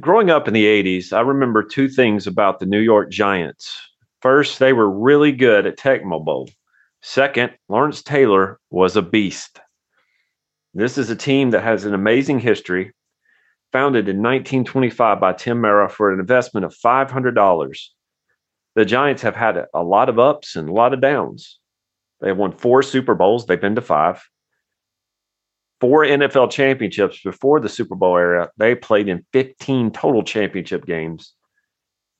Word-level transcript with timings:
Growing 0.00 0.28
up 0.28 0.48
in 0.48 0.54
the 0.54 0.64
80s, 0.64 1.12
I 1.12 1.20
remember 1.20 1.62
two 1.62 1.88
things 1.88 2.26
about 2.26 2.58
the 2.58 2.66
New 2.66 2.80
York 2.80 3.10
Giants. 3.10 3.80
First, 4.22 4.58
they 4.58 4.72
were 4.72 4.90
really 4.90 5.30
good 5.30 5.66
at 5.66 5.78
Tecmo 5.78 6.24
Bowl. 6.24 6.50
Second, 7.00 7.52
Lawrence 7.68 8.02
Taylor 8.02 8.58
was 8.70 8.96
a 8.96 9.02
beast. 9.02 9.60
This 10.72 10.98
is 10.98 11.10
a 11.10 11.16
team 11.16 11.50
that 11.50 11.62
has 11.62 11.84
an 11.84 11.94
amazing 11.94 12.40
history, 12.40 12.92
founded 13.70 14.08
in 14.08 14.16
1925 14.16 15.20
by 15.20 15.32
Tim 15.32 15.60
Mara 15.60 15.88
for 15.88 16.12
an 16.12 16.18
investment 16.18 16.66
of 16.66 16.74
$500. 16.74 17.78
The 18.74 18.84
Giants 18.84 19.22
have 19.22 19.36
had 19.36 19.64
a 19.72 19.84
lot 19.84 20.08
of 20.08 20.18
ups 20.18 20.56
and 20.56 20.68
a 20.68 20.72
lot 20.72 20.92
of 20.92 21.00
downs. 21.00 21.60
They 22.20 22.28
have 22.28 22.38
won 22.38 22.50
four 22.50 22.82
Super 22.82 23.14
Bowls, 23.14 23.46
they've 23.46 23.60
been 23.60 23.76
to 23.76 23.80
five 23.80 24.28
four 25.84 26.02
NFL 26.06 26.50
championships 26.50 27.20
before 27.22 27.60
the 27.60 27.68
Super 27.68 27.94
Bowl 27.94 28.16
era. 28.16 28.48
They 28.56 28.74
played 28.74 29.06
in 29.06 29.22
15 29.34 29.90
total 29.90 30.22
championship 30.22 30.86
games. 30.86 31.34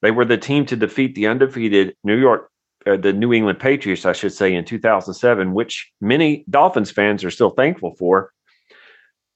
They 0.02 0.10
were 0.10 0.26
the 0.26 0.36
team 0.36 0.66
to 0.66 0.76
defeat 0.76 1.14
the 1.14 1.28
undefeated 1.28 1.96
New 2.04 2.18
York, 2.18 2.50
uh, 2.86 2.98
the 2.98 3.14
New 3.14 3.32
England 3.32 3.60
Patriots, 3.60 4.04
I 4.04 4.12
should 4.12 4.34
say, 4.34 4.54
in 4.54 4.66
2007, 4.66 5.54
which 5.54 5.90
many 6.02 6.44
Dolphins 6.50 6.90
fans 6.90 7.24
are 7.24 7.30
still 7.30 7.52
thankful 7.52 7.94
for. 7.98 8.32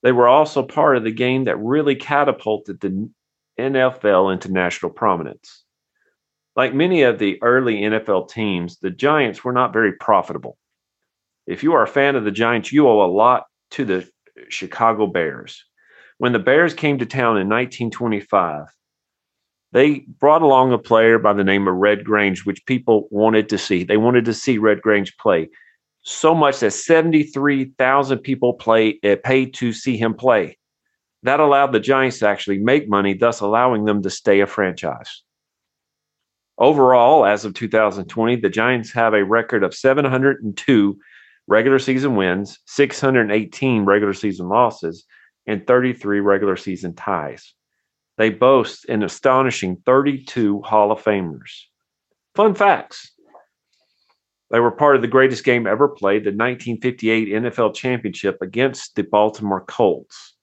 They 0.03 0.13
were 0.13 0.29
also 0.29 0.63
part 0.63 0.99
of 0.99 1.05
the 1.05 1.11
game 1.11 1.45
that 1.45 1.57
really 1.57 1.95
catapulted 1.95 2.81
the 2.81 3.09
NFL 3.59 4.31
into 4.31 4.53
national 4.53 4.93
prominence. 4.93 5.65
Like 6.55 6.75
many 6.75 7.01
of 7.01 7.19
the 7.19 7.43
early 7.43 7.77
NFL 7.77 8.29
teams, 8.29 8.77
the 8.77 8.91
Giants 8.91 9.43
were 9.43 9.55
not 9.55 9.73
very 9.73 9.93
profitable. 9.93 10.59
If 11.47 11.63
you 11.63 11.73
are 11.73 11.83
a 11.83 11.89
fan 11.89 12.15
of 12.15 12.25
the 12.25 12.31
Giants, 12.31 12.71
you 12.71 12.87
owe 12.87 13.03
a 13.03 13.09
lot 13.11 13.45
to 13.71 13.85
the 13.85 14.09
Chicago 14.49 15.07
Bears. 15.07 15.65
When 16.19 16.33
the 16.33 16.39
Bears 16.39 16.75
came 16.75 16.99
to 16.99 17.07
town 17.07 17.39
in 17.39 17.49
1925, 17.49 18.67
they 19.73 20.01
brought 20.01 20.43
along 20.43 20.73
a 20.73 20.79
player 20.79 21.19
by 21.19 21.33
the 21.33 21.45
name 21.45 21.69
of 21.69 21.75
Red 21.75 22.05
Grange, 22.05 22.45
which 22.45 22.65
people 22.67 23.07
wanted 23.11 23.49
to 23.51 23.59
see. 23.59 23.85
They 23.85 23.99
wanted 23.99 24.25
to 24.25 24.35
see 24.35 24.59
Red 24.59 24.81
Grange 24.81 25.17
play 25.19 25.51
so 26.03 26.35
much 26.35 26.61
that 26.61 26.73
73,000 26.73 28.19
people 28.19 28.55
play, 28.55 28.99
uh, 29.05 29.17
paid 29.23 29.55
to 29.55 29.73
see 29.73 29.97
him 29.97 30.15
play. 30.15 30.57
That 31.23 31.41
allowed 31.41 31.73
the 31.73 31.81
Giants 31.81 32.21
to 32.21 32.29
actually 32.29 32.59
make 32.59 32.89
money, 32.89 33.15
thus 33.15 33.41
allowing 33.41 33.85
them 33.85 34.03
to 34.03 34.11
stay 34.11 34.41
a 34.41 34.47
franchise. 34.47 35.23
Overall, 36.57 37.27
as 37.27 37.45
of 37.45 37.55
2020, 37.55 38.37
the 38.37 38.49
Giants 38.49 38.93
have 38.93 39.15
a 39.15 39.25
record 39.25 39.63
of 39.63 39.75
702 39.75 40.99
regular 41.49 41.79
season 41.79 42.15
wins, 42.15 42.59
618 42.67 43.85
regular 43.85 44.13
season 44.13 44.49
losses, 44.49 45.05
and 45.47 45.67
33 45.67 46.21
regular 46.21 46.57
season 46.57 46.95
ties. 46.95 47.55
They 48.19 48.31
boast 48.31 48.89
an 48.89 49.03
astonishing 49.03 49.77
32 49.87 50.63
Hall 50.63 50.93
of 50.93 51.03
Famers. 51.03 51.63
Fun 52.35 52.55
facts 52.55 53.13
they 54.51 54.61
were 54.61 54.71
part 54.71 54.97
of 54.97 55.03
the 55.03 55.09
greatest 55.09 55.45
game 55.45 55.67
ever 55.67 55.89
played, 55.89 56.25
the 56.25 56.31
1958 56.31 57.29
NFL 57.29 57.75
Championship 57.75 58.39
against 58.41 58.95
the 58.95 59.03
Baltimore 59.03 59.65
Colts. 59.65 60.35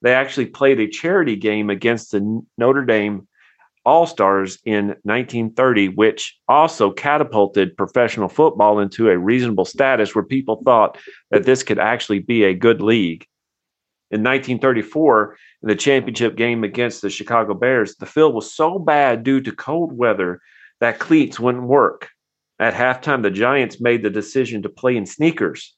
They 0.00 0.14
actually 0.14 0.46
played 0.46 0.80
a 0.80 0.88
charity 0.88 1.36
game 1.36 1.70
against 1.70 2.12
the 2.12 2.42
Notre 2.56 2.84
Dame 2.84 3.27
all 3.84 4.06
Stars 4.06 4.58
in 4.64 4.88
1930, 5.02 5.88
which 5.88 6.38
also 6.48 6.90
catapulted 6.90 7.76
professional 7.76 8.28
football 8.28 8.80
into 8.80 9.08
a 9.08 9.18
reasonable 9.18 9.64
status 9.64 10.14
where 10.14 10.24
people 10.24 10.62
thought 10.64 10.98
that 11.30 11.44
this 11.44 11.62
could 11.62 11.78
actually 11.78 12.18
be 12.18 12.44
a 12.44 12.54
good 12.54 12.80
league. 12.80 13.26
In 14.10 14.22
1934, 14.22 15.36
in 15.62 15.68
the 15.68 15.76
championship 15.76 16.36
game 16.36 16.64
against 16.64 17.02
the 17.02 17.10
Chicago 17.10 17.54
Bears, 17.54 17.96
the 17.96 18.06
field 18.06 18.34
was 18.34 18.54
so 18.54 18.78
bad 18.78 19.22
due 19.22 19.40
to 19.40 19.52
cold 19.52 19.92
weather 19.92 20.40
that 20.80 20.98
cleats 20.98 21.38
wouldn't 21.38 21.64
work. 21.64 22.08
At 22.58 22.74
halftime, 22.74 23.22
the 23.22 23.30
Giants 23.30 23.80
made 23.80 24.02
the 24.02 24.10
decision 24.10 24.62
to 24.62 24.68
play 24.68 24.96
in 24.96 25.06
sneakers. 25.06 25.76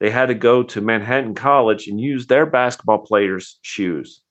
They 0.00 0.10
had 0.10 0.26
to 0.26 0.34
go 0.34 0.62
to 0.62 0.80
Manhattan 0.80 1.34
College 1.34 1.88
and 1.88 2.00
use 2.00 2.26
their 2.26 2.46
basketball 2.46 2.98
players' 2.98 3.58
shoes. 3.62 4.22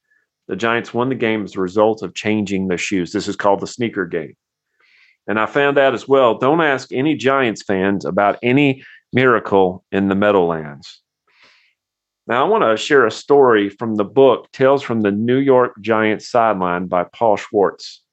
The 0.47 0.55
Giants 0.55 0.93
won 0.93 1.09
the 1.09 1.15
game 1.15 1.43
as 1.43 1.55
a 1.55 1.61
result 1.61 2.01
of 2.01 2.13
changing 2.13 2.67
their 2.67 2.77
shoes. 2.77 3.11
This 3.11 3.27
is 3.27 3.35
called 3.35 3.59
the 3.59 3.67
sneaker 3.67 4.05
game. 4.05 4.35
And 5.27 5.39
I 5.39 5.45
found 5.45 5.77
out 5.77 5.93
as 5.93 6.07
well 6.07 6.37
don't 6.37 6.61
ask 6.61 6.91
any 6.91 7.15
Giants 7.15 7.63
fans 7.63 8.05
about 8.05 8.39
any 8.41 8.83
miracle 9.11 9.83
in 9.91 10.07
the 10.07 10.15
Meadowlands. 10.15 11.01
Now, 12.27 12.45
I 12.45 12.49
want 12.49 12.63
to 12.63 12.75
share 12.75 13.05
a 13.05 13.11
story 13.11 13.69
from 13.69 13.95
the 13.95 14.03
book 14.03 14.51
Tales 14.51 14.83
from 14.83 15.01
the 15.01 15.11
New 15.11 15.37
York 15.37 15.73
Giants 15.79 16.29
Sideline 16.29 16.87
by 16.87 17.05
Paul 17.05 17.37
Schwartz. 17.37 18.03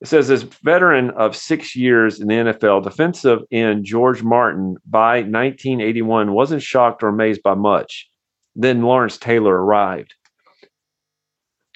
It 0.00 0.08
says, 0.08 0.30
as 0.30 0.42
veteran 0.42 1.10
of 1.10 1.34
six 1.34 1.74
years 1.74 2.20
in 2.20 2.28
the 2.28 2.34
NFL, 2.34 2.84
defensive 2.84 3.40
end 3.50 3.84
George 3.84 4.22
Martin 4.22 4.76
by 4.86 5.18
1981 5.22 6.32
wasn't 6.32 6.62
shocked 6.62 7.02
or 7.02 7.08
amazed 7.08 7.42
by 7.42 7.54
much. 7.54 8.08
Then 8.54 8.82
Lawrence 8.82 9.18
Taylor 9.18 9.54
arrived. 9.54 10.14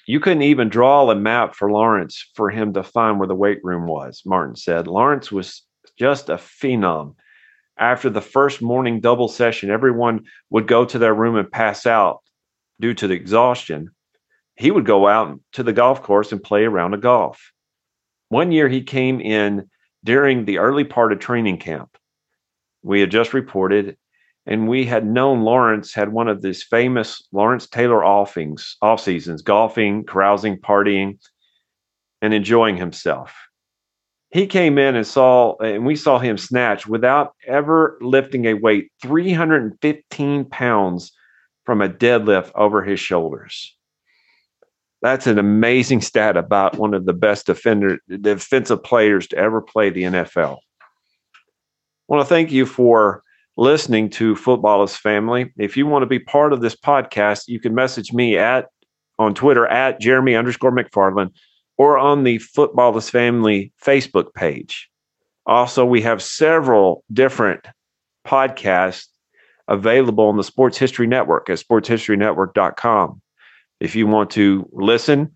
You 0.07 0.19
couldn't 0.19 0.43
even 0.43 0.69
draw 0.69 1.09
a 1.09 1.15
map 1.15 1.55
for 1.55 1.71
Lawrence 1.71 2.29
for 2.35 2.49
him 2.49 2.73
to 2.73 2.83
find 2.83 3.19
where 3.19 3.27
the 3.27 3.35
weight 3.35 3.59
room 3.63 3.87
was, 3.87 4.23
Martin 4.25 4.55
said. 4.55 4.87
Lawrence 4.87 5.31
was 5.31 5.63
just 5.97 6.29
a 6.29 6.35
phenom. 6.35 7.15
After 7.77 8.09
the 8.09 8.21
first 8.21 8.61
morning 8.61 8.99
double 8.99 9.27
session, 9.27 9.69
everyone 9.69 10.25
would 10.49 10.67
go 10.67 10.85
to 10.85 10.99
their 10.99 11.13
room 11.13 11.35
and 11.35 11.51
pass 11.51 11.85
out 11.85 12.21
due 12.79 12.93
to 12.95 13.07
the 13.07 13.13
exhaustion. 13.13 13.89
He 14.55 14.71
would 14.71 14.85
go 14.85 15.07
out 15.07 15.39
to 15.53 15.63
the 15.63 15.73
golf 15.73 16.03
course 16.03 16.31
and 16.31 16.43
play 16.43 16.65
around 16.65 16.93
a 16.93 16.97
golf. 16.97 17.51
One 18.29 18.51
year 18.51 18.69
he 18.69 18.83
came 18.83 19.19
in 19.19 19.69
during 20.03 20.45
the 20.45 20.57
early 20.57 20.83
part 20.83 21.11
of 21.11 21.19
training 21.19 21.57
camp. 21.57 21.97
We 22.83 22.99
had 22.99 23.11
just 23.11 23.33
reported 23.33 23.97
and 24.45 24.67
we 24.67 24.85
had 24.85 25.05
known 25.05 25.41
Lawrence 25.41 25.93
had 25.93 26.11
one 26.11 26.27
of 26.27 26.41
these 26.41 26.63
famous 26.63 27.21
Lawrence 27.31 27.67
Taylor 27.67 28.03
offings, 28.03 28.77
off 28.81 29.01
seasons, 29.01 29.41
golfing, 29.41 30.03
carousing, 30.03 30.57
partying, 30.57 31.19
and 32.21 32.33
enjoying 32.33 32.77
himself. 32.77 33.33
He 34.31 34.47
came 34.47 34.77
in 34.77 34.95
and 34.95 35.05
saw, 35.05 35.57
and 35.57 35.85
we 35.85 35.95
saw 35.95 36.17
him 36.17 36.37
snatch 36.37 36.87
without 36.87 37.35
ever 37.45 37.97
lifting 38.01 38.45
a 38.45 38.53
weight, 38.53 38.91
315 39.01 40.45
pounds 40.45 41.11
from 41.65 41.81
a 41.81 41.89
deadlift 41.89 42.51
over 42.55 42.83
his 42.83 42.99
shoulders. 42.99 43.75
That's 45.01 45.27
an 45.27 45.37
amazing 45.37 46.01
stat 46.01 46.37
about 46.37 46.77
one 46.77 46.93
of 46.93 47.05
the 47.05 47.13
best 47.13 47.47
defender, 47.47 47.99
defensive 48.21 48.83
players 48.83 49.27
to 49.27 49.37
ever 49.37 49.59
play 49.61 49.89
the 49.89 50.03
NFL. 50.03 50.57
I 50.57 52.07
want 52.07 52.21
to 52.21 52.29
thank 52.29 52.51
you 52.51 52.65
for 52.65 53.23
listening 53.57 54.09
to 54.11 54.35
Football 54.35 54.83
is 54.83 54.95
Family. 54.95 55.51
If 55.57 55.75
you 55.77 55.85
want 55.85 56.03
to 56.03 56.07
be 56.07 56.19
part 56.19 56.53
of 56.53 56.61
this 56.61 56.75
podcast, 56.75 57.47
you 57.47 57.59
can 57.59 57.75
message 57.75 58.13
me 58.13 58.37
at 58.37 58.67
on 59.19 59.35
Twitter 59.35 59.67
at 59.67 59.99
Jeremy 59.99 60.35
underscore 60.35 60.71
McFarland 60.71 61.31
or 61.77 61.97
on 61.97 62.23
the 62.23 62.37
Football 62.39 62.97
is 62.97 63.09
Family 63.09 63.71
Facebook 63.83 64.33
page. 64.33 64.89
Also, 65.45 65.85
we 65.85 66.01
have 66.01 66.21
several 66.21 67.03
different 67.11 67.65
podcasts 68.25 69.07
available 69.67 70.25
on 70.25 70.37
the 70.37 70.43
Sports 70.43 70.77
History 70.77 71.07
Network 71.07 71.49
at 71.49 71.59
sportshistorynetwork.com. 71.59 73.21
If 73.79 73.95
you 73.95 74.05
want 74.05 74.29
to 74.31 74.69
listen, 74.71 75.35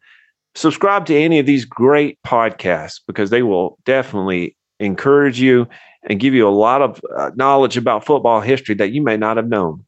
subscribe 0.53 1.05
to 1.07 1.15
any 1.15 1.39
of 1.39 1.45
these 1.45 1.65
great 1.65 2.19
podcasts 2.25 2.99
because 3.07 3.29
they 3.29 3.41
will 3.41 3.77
definitely 3.85 4.55
encourage 4.79 5.39
you 5.39 5.67
and 6.07 6.19
give 6.19 6.33
you 6.33 6.47
a 6.47 6.49
lot 6.49 6.81
of 6.81 7.01
uh, 7.17 7.31
knowledge 7.35 7.77
about 7.77 8.05
football 8.05 8.41
history 8.41 8.75
that 8.75 8.91
you 8.91 9.01
may 9.01 9.17
not 9.17 9.37
have 9.37 9.47
known. 9.47 9.85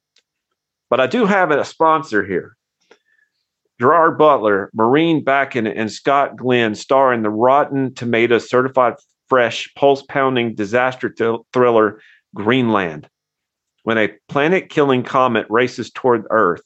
But 0.89 0.99
I 0.99 1.07
do 1.07 1.25
have 1.25 1.51
a 1.51 1.63
sponsor 1.63 2.25
here. 2.25 2.55
Gerard 3.79 4.17
Butler, 4.17 4.71
Morena 4.73 5.21
Baccarin, 5.21 5.71
and 5.75 5.91
Scott 5.91 6.35
Glenn 6.35 6.73
star 6.73 7.13
in 7.13 7.21
the 7.21 7.29
Rotten 7.29 7.93
Tomatoes 7.93 8.49
certified 8.49 8.95
fresh, 9.29 9.71
pulse 9.75 10.01
pounding 10.03 10.55
disaster 10.55 11.09
th- 11.09 11.41
thriller 11.53 12.01
Greenland. 12.33 13.07
When 13.83 13.97
a 13.97 14.13
planet 14.27 14.69
killing 14.69 15.03
comet 15.03 15.45
races 15.49 15.91
toward 15.91 16.25
Earth, 16.31 16.63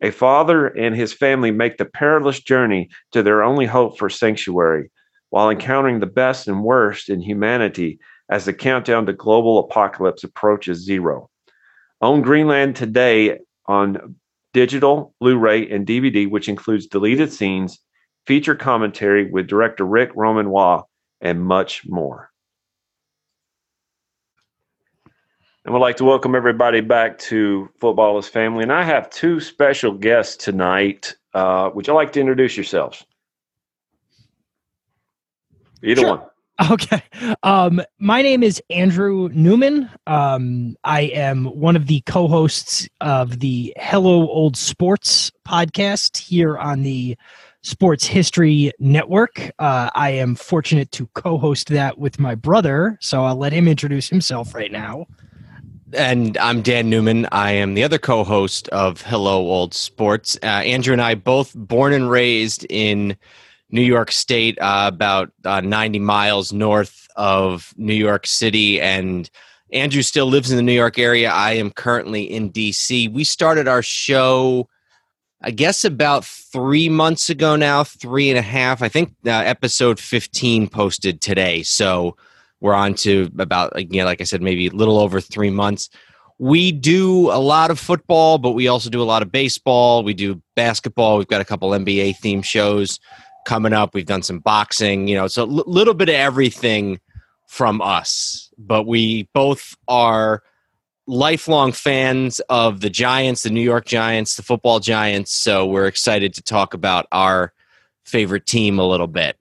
A 0.00 0.10
father 0.10 0.66
and 0.66 0.94
his 0.94 1.14
family 1.14 1.50
make 1.50 1.78
the 1.78 1.86
perilous 1.86 2.40
journey 2.40 2.90
to 3.12 3.22
their 3.22 3.42
only 3.42 3.64
hope 3.64 3.98
for 3.98 4.10
sanctuary, 4.10 4.90
while 5.30 5.48
encountering 5.48 6.00
the 6.00 6.06
best 6.06 6.46
and 6.46 6.62
worst 6.62 7.08
in 7.08 7.20
humanity 7.20 7.98
as 8.28 8.44
the 8.44 8.52
countdown 8.52 9.06
to 9.06 9.12
global 9.12 9.58
apocalypse 9.58 10.24
approaches 10.24 10.84
zero. 10.84 11.28
Own 12.00 12.22
Greenland 12.22 12.76
today 12.76 13.38
on 13.66 14.16
digital, 14.52 15.14
Blu 15.20 15.36
ray, 15.38 15.68
and 15.68 15.86
DVD, 15.86 16.30
which 16.30 16.48
includes 16.48 16.86
deleted 16.86 17.32
scenes, 17.32 17.78
feature 18.26 18.54
commentary 18.54 19.30
with 19.30 19.46
director 19.46 19.84
Ric 19.84 20.10
Roman 20.14 20.50
Waugh, 20.50 20.84
and 21.20 21.44
much 21.44 21.82
more. 21.86 22.30
And 25.64 25.72
we'd 25.72 25.80
like 25.80 25.96
to 25.96 26.04
welcome 26.04 26.34
everybody 26.34 26.82
back 26.82 27.18
to 27.20 27.70
Football 27.80 28.18
is 28.18 28.28
Family. 28.28 28.62
And 28.62 28.72
I 28.72 28.82
have 28.82 29.08
two 29.08 29.40
special 29.40 29.92
guests 29.92 30.36
tonight. 30.36 31.16
Uh, 31.32 31.70
would 31.74 31.86
you 31.86 31.94
like 31.94 32.12
to 32.12 32.20
introduce 32.20 32.54
yourselves? 32.56 33.04
Either 35.82 36.02
Sure. 36.02 36.16
one. 36.18 36.26
Okay. 36.70 37.02
Um, 37.42 37.82
my 37.98 38.22
name 38.22 38.44
is 38.44 38.62
Andrew 38.70 39.28
Newman. 39.32 39.90
Um, 40.06 40.76
I 40.84 41.02
am 41.02 41.46
one 41.46 41.74
of 41.74 41.88
the 41.88 42.00
co 42.02 42.28
hosts 42.28 42.88
of 43.00 43.40
the 43.40 43.74
Hello 43.76 44.28
Old 44.28 44.56
Sports 44.56 45.32
podcast 45.46 46.16
here 46.16 46.56
on 46.56 46.82
the 46.82 47.16
Sports 47.62 48.06
History 48.06 48.70
Network. 48.78 49.50
Uh, 49.58 49.90
I 49.94 50.10
am 50.10 50.36
fortunate 50.36 50.92
to 50.92 51.08
co 51.14 51.38
host 51.38 51.70
that 51.70 51.98
with 51.98 52.20
my 52.20 52.36
brother, 52.36 52.98
so 53.00 53.24
I'll 53.24 53.36
let 53.36 53.52
him 53.52 53.66
introduce 53.66 54.08
himself 54.08 54.54
right 54.54 54.70
now. 54.70 55.06
And 55.92 56.38
I'm 56.38 56.62
Dan 56.62 56.88
Newman. 56.88 57.26
I 57.32 57.52
am 57.52 57.74
the 57.74 57.82
other 57.82 57.98
co 57.98 58.22
host 58.22 58.68
of 58.68 59.02
Hello 59.02 59.38
Old 59.38 59.74
Sports. 59.74 60.38
Uh, 60.40 60.46
Andrew 60.46 60.92
and 60.92 61.02
I 61.02 61.16
both 61.16 61.52
born 61.54 61.92
and 61.92 62.08
raised 62.08 62.64
in 62.70 63.16
New 63.74 63.82
York 63.82 64.12
State, 64.12 64.56
uh, 64.60 64.84
about 64.86 65.32
uh, 65.44 65.60
90 65.60 65.98
miles 65.98 66.52
north 66.52 67.08
of 67.16 67.74
New 67.76 67.92
York 67.92 68.24
City. 68.24 68.80
And 68.80 69.28
Andrew 69.72 70.02
still 70.02 70.26
lives 70.26 70.52
in 70.52 70.56
the 70.56 70.62
New 70.62 70.72
York 70.72 70.96
area. 70.96 71.28
I 71.28 71.54
am 71.54 71.72
currently 71.72 72.22
in 72.22 72.52
DC. 72.52 73.12
We 73.12 73.24
started 73.24 73.66
our 73.66 73.82
show, 73.82 74.68
I 75.42 75.50
guess, 75.50 75.84
about 75.84 76.24
three 76.24 76.88
months 76.88 77.28
ago 77.28 77.56
now, 77.56 77.82
three 77.82 78.30
and 78.30 78.38
a 78.38 78.42
half. 78.42 78.80
I 78.80 78.88
think 78.88 79.12
uh, 79.26 79.30
episode 79.30 79.98
15 79.98 80.68
posted 80.68 81.20
today. 81.20 81.64
So 81.64 82.16
we're 82.60 82.74
on 82.74 82.94
to 82.94 83.28
about, 83.40 83.72
you 83.92 84.00
know, 84.00 84.04
like 84.04 84.20
I 84.20 84.24
said, 84.24 84.40
maybe 84.40 84.68
a 84.68 84.70
little 84.70 84.98
over 84.98 85.20
three 85.20 85.50
months. 85.50 85.90
We 86.38 86.70
do 86.70 87.28
a 87.32 87.42
lot 87.42 87.72
of 87.72 87.80
football, 87.80 88.38
but 88.38 88.52
we 88.52 88.68
also 88.68 88.88
do 88.88 89.02
a 89.02 89.04
lot 89.04 89.22
of 89.22 89.32
baseball. 89.32 90.04
We 90.04 90.14
do 90.14 90.40
basketball. 90.54 91.18
We've 91.18 91.26
got 91.26 91.40
a 91.40 91.44
couple 91.44 91.70
NBA 91.70 92.18
theme 92.18 92.42
shows 92.42 93.00
coming 93.44 93.72
up. 93.72 93.94
We've 93.94 94.06
done 94.06 94.22
some 94.22 94.38
boxing, 94.40 95.08
you 95.08 95.16
know, 95.16 95.26
so 95.26 95.44
a 95.44 95.48
l- 95.48 95.64
little 95.66 95.94
bit 95.94 96.08
of 96.08 96.14
everything 96.14 97.00
from 97.46 97.80
us. 97.80 98.50
But 98.58 98.86
we 98.86 99.28
both 99.34 99.74
are 99.88 100.42
lifelong 101.06 101.72
fans 101.72 102.40
of 102.48 102.80
the 102.80 102.90
Giants, 102.90 103.42
the 103.42 103.50
New 103.50 103.60
York 103.60 103.84
Giants, 103.84 104.36
the 104.36 104.42
football 104.42 104.80
Giants. 104.80 105.32
So 105.32 105.66
we're 105.66 105.86
excited 105.86 106.34
to 106.34 106.42
talk 106.42 106.74
about 106.74 107.06
our 107.12 107.52
favorite 108.04 108.46
team 108.46 108.78
a 108.78 108.86
little 108.86 109.06
bit. 109.06 109.36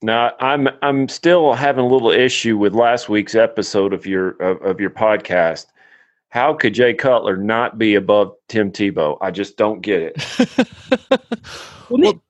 Now, 0.00 0.32
I'm 0.38 0.68
I'm 0.82 1.08
still 1.08 1.54
having 1.54 1.84
a 1.84 1.88
little 1.88 2.10
issue 2.10 2.56
with 2.56 2.72
last 2.72 3.08
week's 3.08 3.34
episode 3.34 3.92
of 3.92 4.06
your 4.06 4.30
of, 4.40 4.62
of 4.62 4.80
your 4.80 4.90
podcast. 4.90 5.66
How 6.28 6.54
could 6.54 6.74
Jay 6.74 6.94
Cutler 6.94 7.36
not 7.36 7.78
be 7.78 7.94
above 7.96 8.34
Tim 8.48 8.70
Tebow? 8.70 9.18
I 9.20 9.30
just 9.30 9.56
don't 9.56 9.80
get 9.80 10.02
it. 10.02 11.20
Well, 11.90 11.98
ne- 11.98 12.20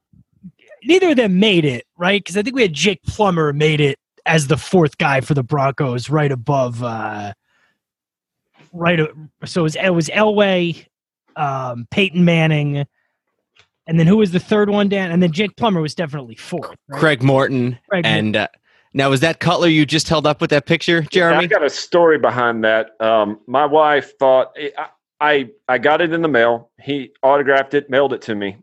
neither 0.88 1.10
of 1.10 1.16
them 1.16 1.38
made 1.38 1.64
it, 1.64 1.86
right? 1.96 2.20
Because 2.20 2.36
I 2.36 2.42
think 2.42 2.56
we 2.56 2.62
had 2.62 2.72
Jake 2.72 3.02
Plummer 3.04 3.52
made 3.52 3.80
it 3.80 3.98
as 4.26 4.48
the 4.48 4.56
fourth 4.56 4.98
guy 4.98 5.20
for 5.20 5.34
the 5.34 5.44
Broncos, 5.44 6.10
right 6.10 6.32
above, 6.32 6.82
uh, 6.82 7.32
right. 8.72 8.98
So 9.44 9.60
it 9.60 9.62
was, 9.62 9.76
it 9.76 9.94
was 9.94 10.08
Elway, 10.08 10.84
um, 11.36 11.86
Peyton 11.90 12.24
Manning, 12.24 12.84
and 13.88 13.98
then 13.98 14.06
who 14.06 14.18
was 14.18 14.32
the 14.32 14.40
third 14.40 14.68
one, 14.68 14.88
Dan? 14.88 15.10
And 15.10 15.22
then 15.22 15.32
Jake 15.32 15.56
Plummer 15.56 15.80
was 15.80 15.94
definitely 15.94 16.34
fourth. 16.36 16.76
Right? 16.88 17.00
Craig 17.00 17.22
Morton. 17.22 17.78
Craig 17.88 18.04
Morton. 18.04 18.18
And 18.18 18.36
uh, 18.36 18.48
now, 18.92 19.08
was 19.10 19.20
that 19.20 19.40
Cutler 19.40 19.68
you 19.68 19.86
just 19.86 20.08
held 20.08 20.26
up 20.26 20.40
with 20.40 20.50
that 20.50 20.66
picture, 20.66 21.02
Jeremy. 21.02 21.44
I 21.44 21.46
got 21.46 21.64
a 21.64 21.70
story 21.70 22.18
behind 22.18 22.64
that. 22.64 23.00
Um, 23.00 23.40
my 23.46 23.64
wife 23.64 24.18
thought 24.18 24.52
I, 24.58 24.88
I 25.20 25.50
I 25.68 25.78
got 25.78 26.00
it 26.00 26.12
in 26.12 26.20
the 26.20 26.28
mail. 26.28 26.70
He 26.80 27.12
autographed 27.22 27.74
it, 27.74 27.88
mailed 27.88 28.12
it 28.12 28.20
to 28.22 28.34
me, 28.34 28.58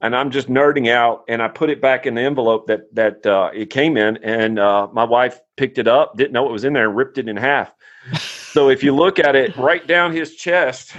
and 0.00 0.16
I'm 0.16 0.30
just 0.30 0.48
nerding 0.48 0.90
out. 0.90 1.24
And 1.28 1.42
I 1.42 1.48
put 1.48 1.70
it 1.70 1.80
back 1.80 2.06
in 2.06 2.14
the 2.14 2.22
envelope 2.22 2.66
that 2.66 2.94
that 2.94 3.26
uh, 3.26 3.50
it 3.52 3.70
came 3.70 3.96
in, 3.96 4.16
and 4.18 4.58
uh, 4.58 4.88
my 4.92 5.04
wife 5.04 5.40
picked 5.56 5.78
it 5.78 5.88
up, 5.88 6.16
didn't 6.16 6.32
know 6.32 6.48
it 6.48 6.52
was 6.52 6.64
in 6.64 6.72
there, 6.72 6.88
and 6.88 6.96
ripped 6.96 7.18
it 7.18 7.28
in 7.28 7.36
half. 7.36 7.72
so 8.18 8.68
if 8.68 8.82
you 8.82 8.94
look 8.94 9.18
at 9.18 9.36
it 9.36 9.56
right 9.56 9.86
down 9.86 10.12
his 10.12 10.34
chest, 10.36 10.94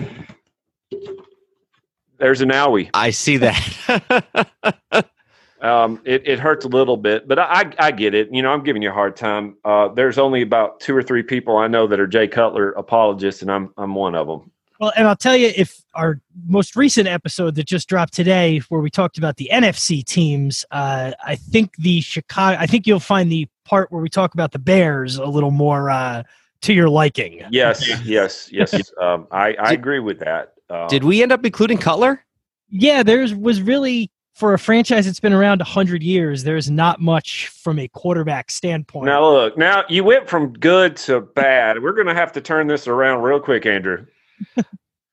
there's 2.18 2.42
an 2.42 2.50
owie. 2.50 2.90
I 2.94 3.10
see 3.10 3.38
that. 3.38 5.08
Um, 5.62 6.02
it, 6.06 6.28
it 6.28 6.40
hurts 6.40 6.66
a 6.66 6.68
little 6.68 6.98
bit, 6.98 7.28
but 7.28 7.38
I, 7.38 7.72
I 7.78 7.92
get 7.92 8.16
it. 8.16 8.30
You 8.32 8.42
know, 8.42 8.52
I'm 8.52 8.64
giving 8.64 8.82
you 8.82 8.90
a 8.90 8.94
hard 8.94 9.16
time. 9.16 9.58
Uh, 9.64 9.90
there's 9.90 10.18
only 10.18 10.42
about 10.42 10.80
two 10.80 10.96
or 10.96 11.04
three 11.04 11.22
people 11.22 11.56
I 11.58 11.68
know 11.68 11.86
that 11.86 12.00
are 12.00 12.08
Jay 12.08 12.28
Cutler 12.28 12.72
apologists, 12.72 13.44
and 13.44 13.52
I'm 13.52 13.72
I'm 13.78 13.94
one 13.94 14.16
of 14.16 14.28
them. 14.28 14.52
Well, 14.82 14.92
and 14.98 15.08
I'll 15.08 15.16
tell 15.16 15.38
you, 15.38 15.52
if 15.56 15.84
our 15.94 16.20
most 16.48 16.76
recent 16.76 17.08
episode 17.08 17.54
that 17.54 17.68
just 17.68 17.88
dropped 17.88 18.14
today, 18.14 18.62
where 18.70 18.82
we 18.82 18.90
talked 18.90 19.20
about 19.20 19.38
the 19.38 19.48
NFC 19.54 20.04
teams, 20.04 20.66
uh, 20.72 21.12
I 21.24 21.36
think 21.36 21.76
the 21.78 22.02
Chicago, 22.02 22.58
I 22.60 22.66
think 22.66 22.88
you'll 22.88 23.00
find 23.00 23.32
the 23.32 23.48
part 23.64 23.92
where 23.92 24.02
we 24.02 24.10
talk 24.10 24.34
about 24.34 24.54
the 24.54 24.60
Bears 24.60 25.18
a 25.18 25.26
little 25.26 25.52
more 25.52 25.92
uh, 25.92 26.24
to 26.62 26.74
your 26.74 26.90
liking. 26.90 27.44
Yes, 27.52 27.88
yes, 28.04 28.50
yes. 28.52 28.92
Um, 29.00 29.28
I 29.32 29.54
I 29.60 29.74
agree 29.74 30.00
with 30.00 30.18
that. 30.20 30.54
Um, 30.72 30.88
Did 30.88 31.04
we 31.04 31.22
end 31.22 31.32
up 31.32 31.46
including 31.46 31.78
Cutler? 31.78 32.26
Yeah, 32.70 33.04
there's 33.04 33.36
was 33.36 33.62
really 33.62 34.10
for 34.34 34.56
a 34.56 34.60
franchise 34.60 35.06
that's 35.06 35.20
been 35.20 35.34
around 35.34 35.62
hundred 35.62 36.02
years. 36.02 36.44
There's 36.44 36.72
not 36.72 37.00
much 37.00 37.50
from 37.50 37.78
a 37.78 37.88
quarterback 37.88 38.50
standpoint. 38.50 39.06
now 39.06 39.30
look? 39.30 39.60
Now 39.60 39.84
you 39.90 40.04
went 40.04 40.28
from 40.28 40.54
good 40.54 40.96
to 40.98 41.22
bad. 41.22 41.84
We're 41.84 41.94
going 41.94 42.08
to 42.08 42.16
have 42.16 42.32
to 42.32 42.42
turn 42.42 42.66
this 42.66 42.88
around 42.88 43.22
real 43.22 43.40
quick, 43.40 43.68
Andrew. 43.68 44.08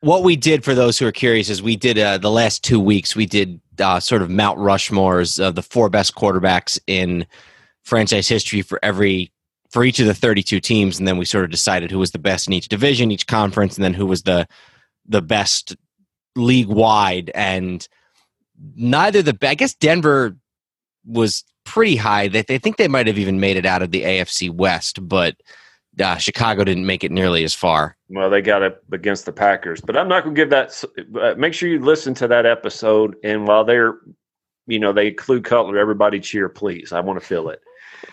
What 0.01 0.23
we 0.23 0.37
did 0.37 0.65
for 0.65 0.75
those 0.75 0.97
who 0.97 1.07
are 1.07 1.13
curious 1.13 1.51
is 1.51 1.61
we 1.61 1.75
did 1.75 1.99
uh, 1.99 2.19
the 2.19 2.31
last 2.31 2.63
two 2.63 2.79
weeks. 2.79 3.17
We 3.17 3.27
did 3.27 3.61
uh, 3.81 3.99
sort 3.99 4.23
of 4.23 4.31
Mount 4.31 4.59
Rushmores 4.59 5.45
of 5.45 5.57
the 5.57 5.63
four 5.63 5.89
best 5.89 6.15
quarterbacks 6.15 6.79
in 6.87 7.27
franchise 7.83 8.29
history 8.29 8.63
for 8.63 8.79
every 8.83 9.33
for 9.71 9.85
each 9.85 9.99
of 9.99 10.07
the 10.07 10.15
32 10.15 10.61
teams, 10.61 10.99
and 10.99 11.07
then 11.07 11.19
we 11.19 11.25
sort 11.25 11.45
of 11.45 11.51
decided 11.51 11.91
who 11.91 11.99
was 11.99 12.13
the 12.13 12.19
best 12.19 12.47
in 12.47 12.53
each 12.53 12.69
division, 12.69 13.11
each 13.11 13.27
conference, 13.27 13.77
and 13.77 13.85
then 13.85 13.95
who 13.95 14.07
was 14.07 14.23
the 14.23 14.47
the 15.07 15.21
best 15.21 15.77
league 16.37 16.69
wide. 16.69 17.31
And 17.35 17.87
neither 18.77 19.21
the 19.21 19.37
I 19.43 19.55
guess 19.55 19.75
Denver 19.75 20.37
was 21.05 21.43
pretty 21.65 21.97
high. 21.97 22.29
They 22.29 22.43
they 22.43 22.59
think 22.59 22.77
they 22.77 22.89
might 22.89 23.09
have 23.09 23.19
even 23.19 23.41
made 23.41 23.57
it 23.57 23.67
out 23.67 23.83
of 23.83 23.91
the 23.91 24.03
AFC 24.03 24.49
West, 24.49 25.07
but 25.09 25.37
uh, 26.01 26.17
Chicago 26.17 26.65
didn't 26.65 26.87
make 26.87 27.05
it 27.05 27.13
nearly 27.13 27.45
as 27.45 27.55
far. 27.55 27.97
Well, 28.09 28.31
they 28.31 28.43
got 28.43 28.63
it 28.63 28.83
against 28.93 29.27
the 29.27 29.33
Packers, 29.33 29.81
but 29.81 29.97
I'm 29.97 30.09
not 30.09 30.25
going 30.25 30.35
to 30.35 30.41
give 30.41 30.51
that. 30.51 30.85
Uh, 31.21 31.35
make 31.37 31.55
sure 31.55 31.69
you 31.69 31.81
listen 31.81 32.15
to 32.15 32.29
that 32.29 32.47
episode, 32.47 33.17
and 33.23 33.47
while 33.47 33.65
they're, 33.65 33.99
you 34.67 34.79
know, 34.79 34.93
they 34.93 35.09
include 35.09 35.45
Cutler, 35.45 35.79
everybody 35.79 36.21
cheer, 36.21 36.49
please. 36.49 36.93
I 36.93 37.01
want 37.01 37.21
to 37.21 37.27
feel 37.27 37.49
it. 37.49 37.61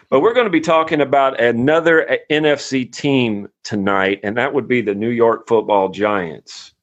But 0.09 0.21
we're 0.21 0.33
going 0.33 0.45
to 0.45 0.51
be 0.51 0.61
talking 0.61 1.01
about 1.01 1.39
another 1.39 2.09
uh, 2.09 2.17
NFC 2.29 2.91
team 2.91 3.47
tonight, 3.63 4.19
and 4.23 4.37
that 4.37 4.53
would 4.53 4.67
be 4.67 4.81
the 4.81 4.95
New 4.95 5.09
York 5.09 5.47
Football 5.47 5.89
Giants. 5.89 6.73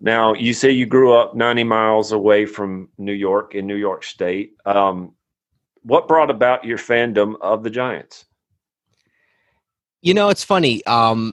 Now, 0.00 0.34
you 0.34 0.52
say 0.52 0.70
you 0.70 0.86
grew 0.86 1.14
up 1.14 1.34
90 1.34 1.64
miles 1.64 2.12
away 2.12 2.46
from 2.46 2.88
New 2.98 3.12
York 3.12 3.54
in 3.54 3.66
New 3.66 3.76
York 3.76 4.04
State. 4.04 4.56
Um, 4.66 5.14
what 5.82 6.08
brought 6.08 6.30
about 6.30 6.64
your 6.64 6.78
fandom 6.78 7.36
of 7.40 7.62
the 7.62 7.70
Giants? 7.70 8.26
You 10.04 10.12
know, 10.12 10.28
it's 10.28 10.44
funny. 10.44 10.84
Um, 10.84 11.32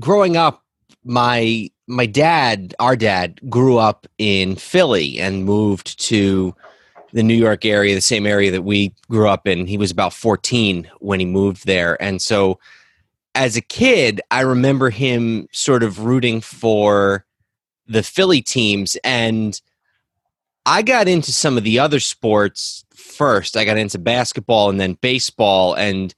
growing 0.00 0.36
up, 0.36 0.64
my 1.04 1.70
my 1.86 2.04
dad, 2.04 2.74
our 2.80 2.96
dad, 2.96 3.38
grew 3.48 3.78
up 3.78 4.08
in 4.18 4.56
Philly 4.56 5.20
and 5.20 5.44
moved 5.44 5.96
to 6.00 6.52
the 7.12 7.22
New 7.22 7.36
York 7.36 7.64
area, 7.64 7.94
the 7.94 8.00
same 8.00 8.26
area 8.26 8.50
that 8.50 8.62
we 8.62 8.92
grew 9.08 9.28
up 9.28 9.46
in. 9.46 9.68
He 9.68 9.78
was 9.78 9.92
about 9.92 10.12
14 10.12 10.90
when 10.98 11.20
he 11.20 11.26
moved 11.26 11.64
there, 11.64 11.96
and 12.02 12.20
so 12.20 12.58
as 13.36 13.56
a 13.56 13.60
kid, 13.60 14.20
I 14.32 14.40
remember 14.40 14.90
him 14.90 15.46
sort 15.52 15.84
of 15.84 16.00
rooting 16.00 16.40
for 16.40 17.24
the 17.86 18.02
Philly 18.02 18.42
teams, 18.42 18.96
and 19.04 19.60
I 20.64 20.82
got 20.82 21.06
into 21.06 21.32
some 21.32 21.56
of 21.56 21.62
the 21.62 21.78
other 21.78 22.00
sports 22.00 22.84
first. 22.96 23.56
I 23.56 23.64
got 23.64 23.78
into 23.78 24.00
basketball 24.00 24.70
and 24.70 24.80
then 24.80 24.94
baseball, 24.94 25.74
and 25.74 26.12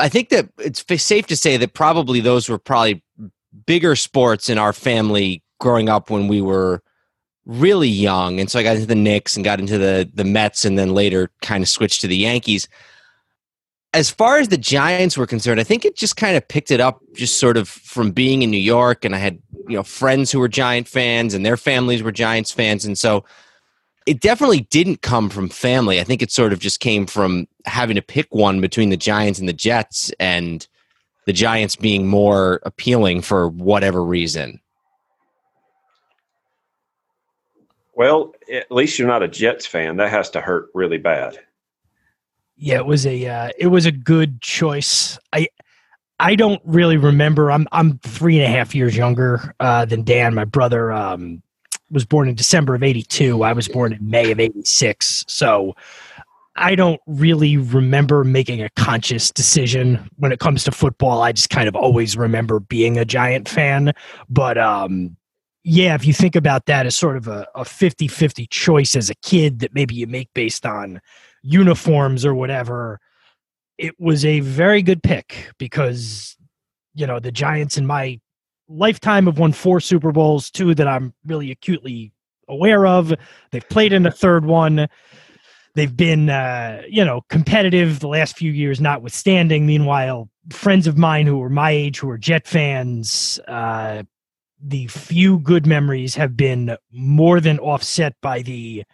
I 0.00 0.08
think 0.08 0.30
that 0.30 0.48
it's 0.58 0.84
safe 1.02 1.26
to 1.28 1.36
say 1.36 1.56
that 1.56 1.74
probably 1.74 2.20
those 2.20 2.48
were 2.48 2.58
probably 2.58 3.02
bigger 3.66 3.96
sports 3.96 4.48
in 4.48 4.58
our 4.58 4.72
family 4.72 5.42
growing 5.60 5.88
up 5.88 6.10
when 6.10 6.28
we 6.28 6.40
were 6.40 6.82
really 7.46 7.88
young, 7.88 8.40
and 8.40 8.50
so 8.50 8.58
I 8.58 8.62
got 8.62 8.76
into 8.76 8.86
the 8.86 8.94
Knicks 8.94 9.36
and 9.36 9.44
got 9.44 9.60
into 9.60 9.78
the 9.78 10.10
the 10.12 10.24
Mets, 10.24 10.64
and 10.64 10.78
then 10.78 10.94
later 10.94 11.30
kind 11.42 11.62
of 11.62 11.68
switched 11.68 12.00
to 12.02 12.06
the 12.06 12.16
Yankees. 12.16 12.68
As 13.92 14.08
far 14.08 14.38
as 14.38 14.48
the 14.48 14.58
Giants 14.58 15.18
were 15.18 15.26
concerned, 15.26 15.58
I 15.58 15.64
think 15.64 15.84
it 15.84 15.96
just 15.96 16.16
kind 16.16 16.36
of 16.36 16.46
picked 16.46 16.70
it 16.70 16.80
up, 16.80 17.00
just 17.14 17.38
sort 17.38 17.56
of 17.56 17.68
from 17.68 18.12
being 18.12 18.42
in 18.42 18.50
New 18.50 18.56
York, 18.56 19.04
and 19.04 19.14
I 19.14 19.18
had 19.18 19.40
you 19.68 19.76
know 19.76 19.82
friends 19.82 20.30
who 20.30 20.38
were 20.38 20.48
Giant 20.48 20.88
fans, 20.88 21.34
and 21.34 21.44
their 21.44 21.56
families 21.56 22.02
were 22.02 22.12
Giants 22.12 22.52
fans, 22.52 22.84
and 22.84 22.96
so 22.96 23.24
it 24.06 24.20
definitely 24.20 24.62
didn't 24.70 25.02
come 25.02 25.28
from 25.28 25.48
family. 25.48 26.00
I 26.00 26.04
think 26.04 26.22
it 26.22 26.30
sort 26.30 26.52
of 26.52 26.58
just 26.58 26.80
came 26.80 27.06
from 27.06 27.46
having 27.66 27.96
to 27.96 28.02
pick 28.02 28.34
one 28.34 28.60
between 28.60 28.90
the 28.90 28.96
Giants 28.96 29.38
and 29.38 29.48
the 29.48 29.52
Jets, 29.52 30.12
and 30.18 30.66
the 31.26 31.32
Giants 31.32 31.76
being 31.76 32.06
more 32.06 32.60
appealing 32.64 33.22
for 33.22 33.48
whatever 33.48 34.04
reason. 34.04 34.60
Well, 37.94 38.34
at 38.50 38.70
least 38.72 38.98
you're 38.98 39.08
not 39.08 39.22
a 39.22 39.28
Jets 39.28 39.66
fan. 39.66 39.98
That 39.98 40.10
has 40.10 40.30
to 40.30 40.40
hurt 40.40 40.70
really 40.74 40.98
bad. 40.98 41.38
Yeah, 42.56 42.76
it 42.76 42.86
was 42.86 43.06
a 43.06 43.26
uh, 43.26 43.50
it 43.58 43.68
was 43.68 43.86
a 43.86 43.92
good 43.92 44.40
choice. 44.40 45.18
I 45.32 45.48
I 46.18 46.34
don't 46.34 46.60
really 46.64 46.98
remember. 46.98 47.50
I'm 47.50 47.66
I'm 47.72 47.98
three 47.98 48.38
and 48.38 48.44
a 48.44 48.56
half 48.56 48.74
years 48.74 48.96
younger 48.96 49.54
uh, 49.60 49.86
than 49.86 50.04
Dan. 50.04 50.34
My 50.34 50.44
brother 50.44 50.92
um, 50.92 51.42
was 51.90 52.04
born 52.04 52.28
in 52.28 52.34
December 52.34 52.74
of 52.74 52.82
'82. 52.82 53.42
I 53.42 53.52
was 53.52 53.68
born 53.68 53.92
in 53.94 54.10
May 54.10 54.30
of 54.30 54.38
'86. 54.38 55.24
So 55.26 55.74
I 56.60 56.74
don't 56.74 57.00
really 57.06 57.56
remember 57.56 58.22
making 58.22 58.62
a 58.62 58.68
conscious 58.76 59.30
decision 59.30 60.08
when 60.18 60.30
it 60.30 60.40
comes 60.40 60.62
to 60.64 60.72
football. 60.72 61.22
I 61.22 61.32
just 61.32 61.48
kind 61.48 61.66
of 61.66 61.74
always 61.74 62.18
remember 62.18 62.60
being 62.60 62.98
a 62.98 63.04
Giant 63.06 63.48
fan. 63.48 63.92
But 64.28 64.58
um, 64.58 65.16
yeah, 65.64 65.94
if 65.94 66.06
you 66.06 66.12
think 66.12 66.36
about 66.36 66.66
that 66.66 66.84
as 66.84 66.94
sort 66.94 67.16
of 67.16 67.28
a, 67.28 67.48
a 67.54 67.62
50-50 67.62 68.48
choice 68.50 68.94
as 68.94 69.08
a 69.08 69.14
kid 69.22 69.60
that 69.60 69.74
maybe 69.74 69.94
you 69.94 70.06
make 70.06 70.28
based 70.34 70.66
on 70.66 71.00
uniforms 71.42 72.26
or 72.26 72.34
whatever, 72.34 73.00
it 73.78 73.98
was 73.98 74.26
a 74.26 74.40
very 74.40 74.82
good 74.82 75.02
pick 75.02 75.50
because 75.58 76.36
you 76.94 77.06
know 77.06 77.18
the 77.18 77.32
Giants 77.32 77.78
in 77.78 77.86
my 77.86 78.20
lifetime 78.68 79.24
have 79.24 79.38
won 79.38 79.52
four 79.52 79.80
Super 79.80 80.12
Bowls, 80.12 80.50
two 80.50 80.74
that 80.74 80.86
I'm 80.86 81.14
really 81.24 81.50
acutely 81.50 82.12
aware 82.48 82.86
of. 82.86 83.14
They've 83.50 83.68
played 83.70 83.94
in 83.94 84.04
a 84.04 84.10
third 84.10 84.44
one. 84.44 84.88
They've 85.74 85.96
been, 85.96 86.30
uh, 86.30 86.82
you 86.88 87.04
know, 87.04 87.22
competitive 87.28 88.00
the 88.00 88.08
last 88.08 88.36
few 88.36 88.50
years, 88.50 88.80
notwithstanding. 88.80 89.66
Meanwhile, 89.66 90.28
friends 90.50 90.86
of 90.86 90.98
mine 90.98 91.26
who 91.26 91.38
were 91.38 91.50
my 91.50 91.70
age, 91.70 92.00
who 92.00 92.10
are 92.10 92.18
Jet 92.18 92.46
fans, 92.46 93.38
uh, 93.46 94.02
the 94.62 94.86
few 94.88 95.38
good 95.38 95.66
memories 95.66 96.14
have 96.16 96.36
been 96.36 96.76
more 96.92 97.40
than 97.40 97.58
offset 97.58 98.14
by 98.20 98.42
the 98.42 98.84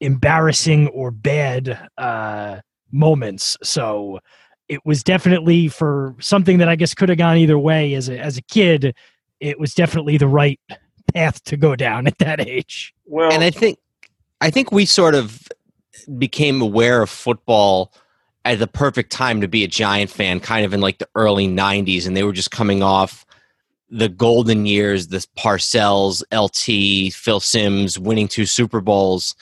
embarrassing 0.00 0.88
or 0.88 1.10
bad 1.10 1.88
uh, 1.98 2.60
moments. 2.92 3.56
So 3.62 4.20
it 4.68 4.84
was 4.84 5.02
definitely 5.02 5.68
for 5.68 6.14
something 6.20 6.58
that 6.58 6.68
I 6.68 6.76
guess 6.76 6.94
could 6.94 7.08
have 7.08 7.18
gone 7.18 7.36
either 7.38 7.58
way 7.58 7.94
as 7.94 8.08
a 8.08 8.18
as 8.18 8.36
a 8.36 8.42
kid. 8.42 8.94
It 9.40 9.58
was 9.58 9.74
definitely 9.74 10.16
the 10.16 10.28
right 10.28 10.60
path 11.14 11.42
to 11.44 11.56
go 11.56 11.76
down 11.76 12.06
at 12.06 12.18
that 12.18 12.40
age. 12.40 12.94
Well, 13.04 13.32
and 13.32 13.42
I 13.42 13.50
think 13.50 13.78
I 14.40 14.50
think 14.50 14.72
we 14.72 14.86
sort 14.86 15.14
of 15.14 15.48
became 16.18 16.60
aware 16.60 17.02
of 17.02 17.10
football 17.10 17.92
at 18.44 18.58
the 18.58 18.66
perfect 18.66 19.10
time 19.10 19.40
to 19.40 19.48
be 19.48 19.64
a 19.64 19.68
Giant 19.68 20.10
fan, 20.10 20.40
kind 20.40 20.64
of 20.64 20.72
in 20.72 20.80
like 20.80 20.98
the 20.98 21.08
early 21.14 21.48
'90s, 21.48 22.06
and 22.06 22.16
they 22.16 22.22
were 22.22 22.32
just 22.32 22.50
coming 22.50 22.82
off 22.82 23.26
the 23.88 24.08
golden 24.08 24.66
years, 24.66 25.08
the 25.08 25.24
Parcells, 25.36 26.22
LT, 26.32 27.12
Phil 27.12 27.40
Simms 27.40 27.98
winning 27.98 28.28
two 28.28 28.46
Super 28.46 28.80
Bowls 28.80 29.34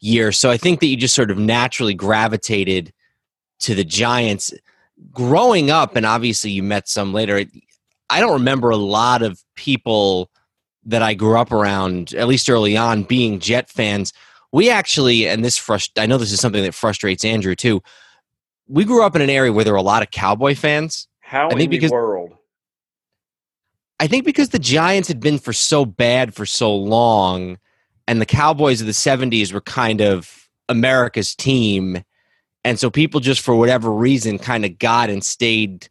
year. 0.00 0.32
So 0.32 0.50
I 0.50 0.56
think 0.56 0.80
that 0.80 0.86
you 0.86 0.96
just 0.96 1.14
sort 1.14 1.30
of 1.30 1.38
naturally 1.38 1.94
gravitated 1.94 2.92
to 3.60 3.74
the 3.74 3.84
Giants. 3.84 4.52
Growing 5.12 5.70
up, 5.70 5.94
and 5.96 6.04
obviously 6.04 6.50
you 6.50 6.62
met 6.62 6.88
some 6.88 7.12
later, 7.12 7.44
I 8.10 8.20
don't 8.20 8.32
remember 8.32 8.70
a 8.70 8.76
lot 8.76 9.22
of 9.22 9.42
people 9.54 10.30
that 10.84 11.02
I 11.02 11.14
grew 11.14 11.38
up 11.38 11.52
around, 11.52 12.14
at 12.14 12.26
least 12.26 12.50
early 12.50 12.76
on, 12.76 13.04
being 13.04 13.38
Jet 13.38 13.68
fans. 13.68 14.12
We 14.52 14.70
actually, 14.70 15.28
and 15.28 15.44
this 15.44 15.58
frust- 15.58 16.00
I 16.00 16.06
know 16.06 16.18
this 16.18 16.32
is 16.32 16.40
something 16.40 16.62
that 16.62 16.74
frustrates 16.74 17.24
Andrew 17.24 17.54
too. 17.54 17.82
We 18.66 18.84
grew 18.84 19.04
up 19.04 19.16
in 19.16 19.22
an 19.22 19.30
area 19.30 19.52
where 19.52 19.64
there 19.64 19.72
were 19.72 19.78
a 19.78 19.82
lot 19.82 20.02
of 20.02 20.10
Cowboy 20.10 20.54
fans. 20.54 21.08
How 21.20 21.46
I 21.46 21.50
think 21.50 21.62
in 21.62 21.70
because, 21.70 21.90
the 21.90 21.96
world? 21.96 22.34
I 24.00 24.06
think 24.06 24.24
because 24.24 24.50
the 24.50 24.58
Giants 24.58 25.08
had 25.08 25.20
been 25.20 25.38
for 25.38 25.52
so 25.52 25.84
bad 25.84 26.34
for 26.34 26.46
so 26.46 26.74
long, 26.74 27.58
and 28.06 28.20
the 28.20 28.26
Cowboys 28.26 28.80
of 28.80 28.86
the 28.86 28.92
'70s 28.92 29.52
were 29.52 29.60
kind 29.60 30.00
of 30.00 30.48
America's 30.68 31.34
team, 31.34 32.02
and 32.64 32.78
so 32.78 32.90
people 32.90 33.20
just 33.20 33.40
for 33.40 33.54
whatever 33.54 33.92
reason 33.92 34.38
kind 34.38 34.64
of 34.64 34.78
got 34.78 35.10
and 35.10 35.24
stayed 35.24 35.88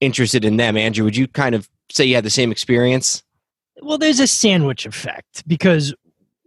interested 0.00 0.44
in 0.44 0.56
them. 0.56 0.76
Andrew, 0.76 1.04
would 1.04 1.16
you 1.16 1.28
kind 1.28 1.54
of 1.54 1.68
say 1.90 2.04
you 2.04 2.14
had 2.14 2.24
the 2.24 2.30
same 2.30 2.50
experience? 2.50 3.22
Well, 3.82 3.98
there's 3.98 4.20
a 4.20 4.26
sandwich 4.26 4.86
effect 4.86 5.46
because 5.46 5.94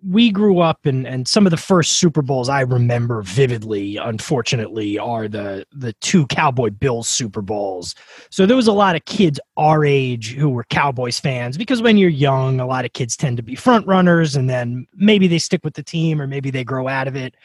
we 0.06 0.32
grew 0.32 0.60
up 0.60 0.86
and 0.86 1.08
and 1.08 1.28
some 1.28 1.46
of 1.46 1.52
the 1.52 1.58
first 1.58 1.94
Super 1.94 2.22
Bowls 2.22 2.50
I 2.50 2.62
remember 2.62 3.22
vividly, 3.22 3.98
unfortunately, 3.98 5.00
are 5.00 5.28
the 5.28 5.66
the 5.72 5.94
two 5.94 6.28
Cowboy 6.28 6.72
Bills 6.72 7.08
Super 7.08 7.42
Bowls. 7.42 7.96
So 8.30 8.46
there 8.46 8.58
was 8.58 8.68
a 8.68 8.74
lot 8.74 8.96
of 8.96 9.06
kids 9.06 9.40
our 9.58 9.86
age 9.86 10.34
who 10.34 10.50
were 10.50 10.66
Cowboys 10.66 11.20
fans 11.20 11.58
because 11.58 11.82
when 11.82 11.98
you're 11.98 12.10
young, 12.10 12.60
a 12.60 12.68
lot 12.68 12.86
of 12.86 12.94
kids 12.94 13.16
tend 13.16 13.38
to 13.38 13.44
be 13.44 13.56
front 13.56 13.88
runners 13.88 14.36
and 14.36 14.50
then 14.50 14.88
maybe 14.96 15.28
they 15.28 15.40
stick 15.40 15.62
with 15.64 15.76
the 15.76 15.84
team 15.84 16.22
or 16.22 16.28
maybe 16.28 16.52
they 16.52 16.64
grow 16.64 16.88
out 16.88 17.08
of 17.08 17.16
it. 17.16 17.36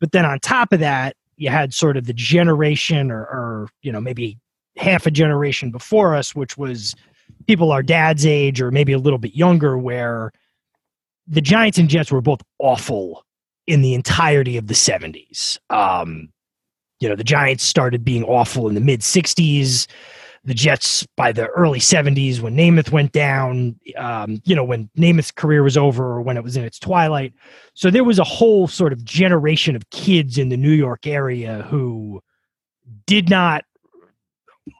But 0.00 0.12
then 0.12 0.24
on 0.24 0.38
top 0.40 0.72
of 0.72 0.80
that, 0.80 1.16
you 1.36 1.50
had 1.50 1.74
sort 1.74 1.96
of 1.96 2.06
the 2.06 2.12
generation 2.14 3.10
or, 3.10 3.22
or 3.22 3.68
you 3.82 3.92
know, 3.92 4.00
maybe 4.00 4.38
half 4.76 5.06
a 5.06 5.10
generation 5.10 5.70
before 5.70 6.14
us, 6.14 6.34
which 6.34 6.56
was 6.56 6.94
people 7.46 7.72
our 7.72 7.82
dad's 7.82 8.24
age 8.24 8.60
or 8.60 8.70
maybe 8.70 8.92
a 8.92 8.98
little 8.98 9.18
bit 9.18 9.34
younger, 9.34 9.76
where 9.76 10.32
the 11.26 11.40
Giants 11.40 11.78
and 11.78 11.88
Jets 11.88 12.12
were 12.12 12.20
both 12.20 12.40
awful 12.58 13.24
in 13.66 13.82
the 13.82 13.94
entirety 13.94 14.56
of 14.56 14.68
the 14.68 14.74
70s. 14.74 15.58
Um, 15.70 16.28
you 17.00 17.08
know, 17.08 17.16
the 17.16 17.24
Giants 17.24 17.64
started 17.64 18.04
being 18.04 18.24
awful 18.24 18.68
in 18.68 18.74
the 18.74 18.80
mid 18.80 19.00
60s. 19.00 19.86
The 20.44 20.54
Jets 20.54 21.04
by 21.16 21.32
the 21.32 21.48
early 21.48 21.80
70s 21.80 22.38
when 22.38 22.56
Namath 22.56 22.92
went 22.92 23.10
down, 23.10 23.80
um, 23.96 24.40
you 24.44 24.54
know, 24.54 24.62
when 24.62 24.88
Namath's 24.96 25.32
career 25.32 25.64
was 25.64 25.76
over 25.76 26.04
or 26.04 26.22
when 26.22 26.36
it 26.36 26.44
was 26.44 26.56
in 26.56 26.62
its 26.62 26.78
twilight. 26.78 27.32
So 27.74 27.90
there 27.90 28.04
was 28.04 28.20
a 28.20 28.24
whole 28.24 28.68
sort 28.68 28.92
of 28.92 29.04
generation 29.04 29.74
of 29.74 29.90
kids 29.90 30.38
in 30.38 30.48
the 30.48 30.56
New 30.56 30.70
York 30.70 31.04
area 31.04 31.62
who 31.68 32.22
did 33.06 33.28
not, 33.28 33.64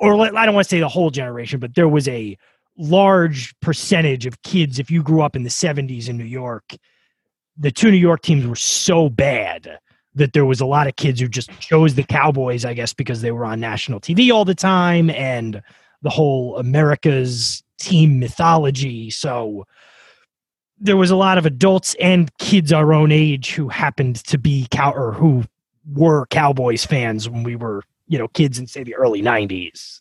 or 0.01 0.15
I 0.15 0.47
don't 0.47 0.55
want 0.55 0.67
to 0.67 0.71
say 0.71 0.79
the 0.79 0.89
whole 0.89 1.11
generation, 1.11 1.59
but 1.59 1.75
there 1.75 1.89
was 1.89 2.07
a 2.07 2.39
large 2.79 3.59
percentage 3.61 4.27
of 4.27 4.43
kids, 4.43 4.79
if 4.79 4.91
you 4.91 5.03
grew 5.03 5.23
up 5.23 5.37
in 5.37 5.43
the 5.43 5.51
70s 5.51 6.09
in 6.09 6.17
New 6.17 6.25
York, 6.25 6.77
the 7.57 7.71
two 7.71 7.91
New 7.91 7.97
York 7.97 8.23
teams 8.23 8.47
were 8.47 8.57
so 8.57 9.09
bad 9.09 9.79
that 10.15 10.33
there 10.33 10.47
was 10.47 10.61
a 10.61 10.67
lot 10.67 10.87
of 10.87 10.97
kids 10.97 11.21
who 11.21 11.29
just 11.29 11.51
chose 11.61 11.95
the 11.95 12.03
Cowboys, 12.03 12.65
I 12.65 12.75
guess, 12.75 12.95
because 12.95 13.21
they 13.21 13.33
were 13.33 13.45
on 13.45 13.61
national 13.61 14.01
TV 14.01 14.33
all 14.33 14.45
the 14.45 14.55
time 14.55 15.11
and 15.11 15.63
the 16.03 16.11
whole 16.11 16.57
America's 16.59 17.63
team 17.79 18.19
mythology. 18.19 19.11
So 19.11 19.67
there 20.79 20.97
was 20.97 21.11
a 21.11 21.17
lot 21.17 21.39
of 21.39 21.47
adults 21.47 21.95
and 22.01 22.35
kids 22.39 22.73
our 22.73 22.93
own 22.93 23.13
age 23.13 23.53
who 23.53 23.69
happened 23.69 24.17
to 24.25 24.39
be 24.39 24.67
cow 24.71 24.93
or 24.93 25.13
who 25.13 25.45
were 25.93 26.27
Cowboys 26.27 26.85
fans 26.85 27.29
when 27.29 27.43
we 27.43 27.57
were, 27.57 27.83
you 28.09 28.19
know, 28.19 28.29
kids 28.29 28.59
in 28.59 28.67
say 28.67 28.83
the 28.83 28.95
early 28.95 29.23
90s. 29.23 30.01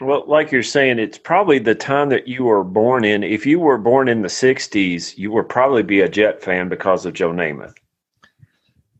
Well, 0.00 0.24
like 0.26 0.50
you're 0.50 0.62
saying, 0.62 0.98
it's 0.98 1.18
probably 1.18 1.58
the 1.58 1.74
time 1.74 2.08
that 2.08 2.26
you 2.26 2.44
were 2.44 2.64
born 2.64 3.04
in. 3.04 3.22
If 3.22 3.46
you 3.46 3.60
were 3.60 3.78
born 3.78 4.08
in 4.08 4.22
the 4.22 4.28
60s, 4.28 5.16
you 5.16 5.30
would 5.32 5.48
probably 5.48 5.82
be 5.82 6.00
a 6.00 6.08
Jet 6.08 6.42
fan 6.42 6.68
because 6.68 7.06
of 7.06 7.12
Joe 7.12 7.30
Namath. 7.30 7.74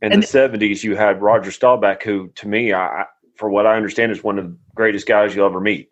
In 0.02 0.12
and 0.12 0.22
the 0.22 0.26
70s, 0.26 0.82
you 0.82 0.96
had 0.96 1.22
Roger 1.22 1.50
Staubach, 1.50 2.02
who, 2.02 2.28
to 2.34 2.48
me, 2.48 2.72
I, 2.74 3.06
for 3.36 3.48
what 3.48 3.66
I 3.66 3.76
understand, 3.76 4.12
is 4.12 4.22
one 4.22 4.38
of 4.38 4.44
the 4.44 4.56
greatest 4.74 5.06
guys 5.06 5.34
you'll 5.34 5.46
ever 5.46 5.60
meet. 5.60 5.90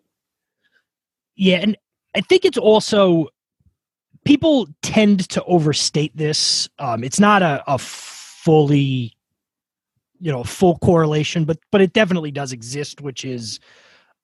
Yeah, 1.35 1.57
and 1.57 1.77
I 2.15 2.21
think 2.21 2.45
it's 2.45 2.57
also 2.57 3.27
people 4.25 4.67
tend 4.81 5.27
to 5.29 5.43
overstate 5.45 6.15
this. 6.15 6.69
Um, 6.77 7.03
it's 7.03 7.19
not 7.19 7.41
a, 7.41 7.63
a 7.67 7.77
fully, 7.77 9.13
you 10.19 10.31
know, 10.31 10.43
full 10.43 10.77
correlation, 10.79 11.45
but 11.45 11.57
but 11.71 11.81
it 11.81 11.93
definitely 11.93 12.31
does 12.31 12.51
exist, 12.51 13.01
which 13.01 13.25
is 13.25 13.59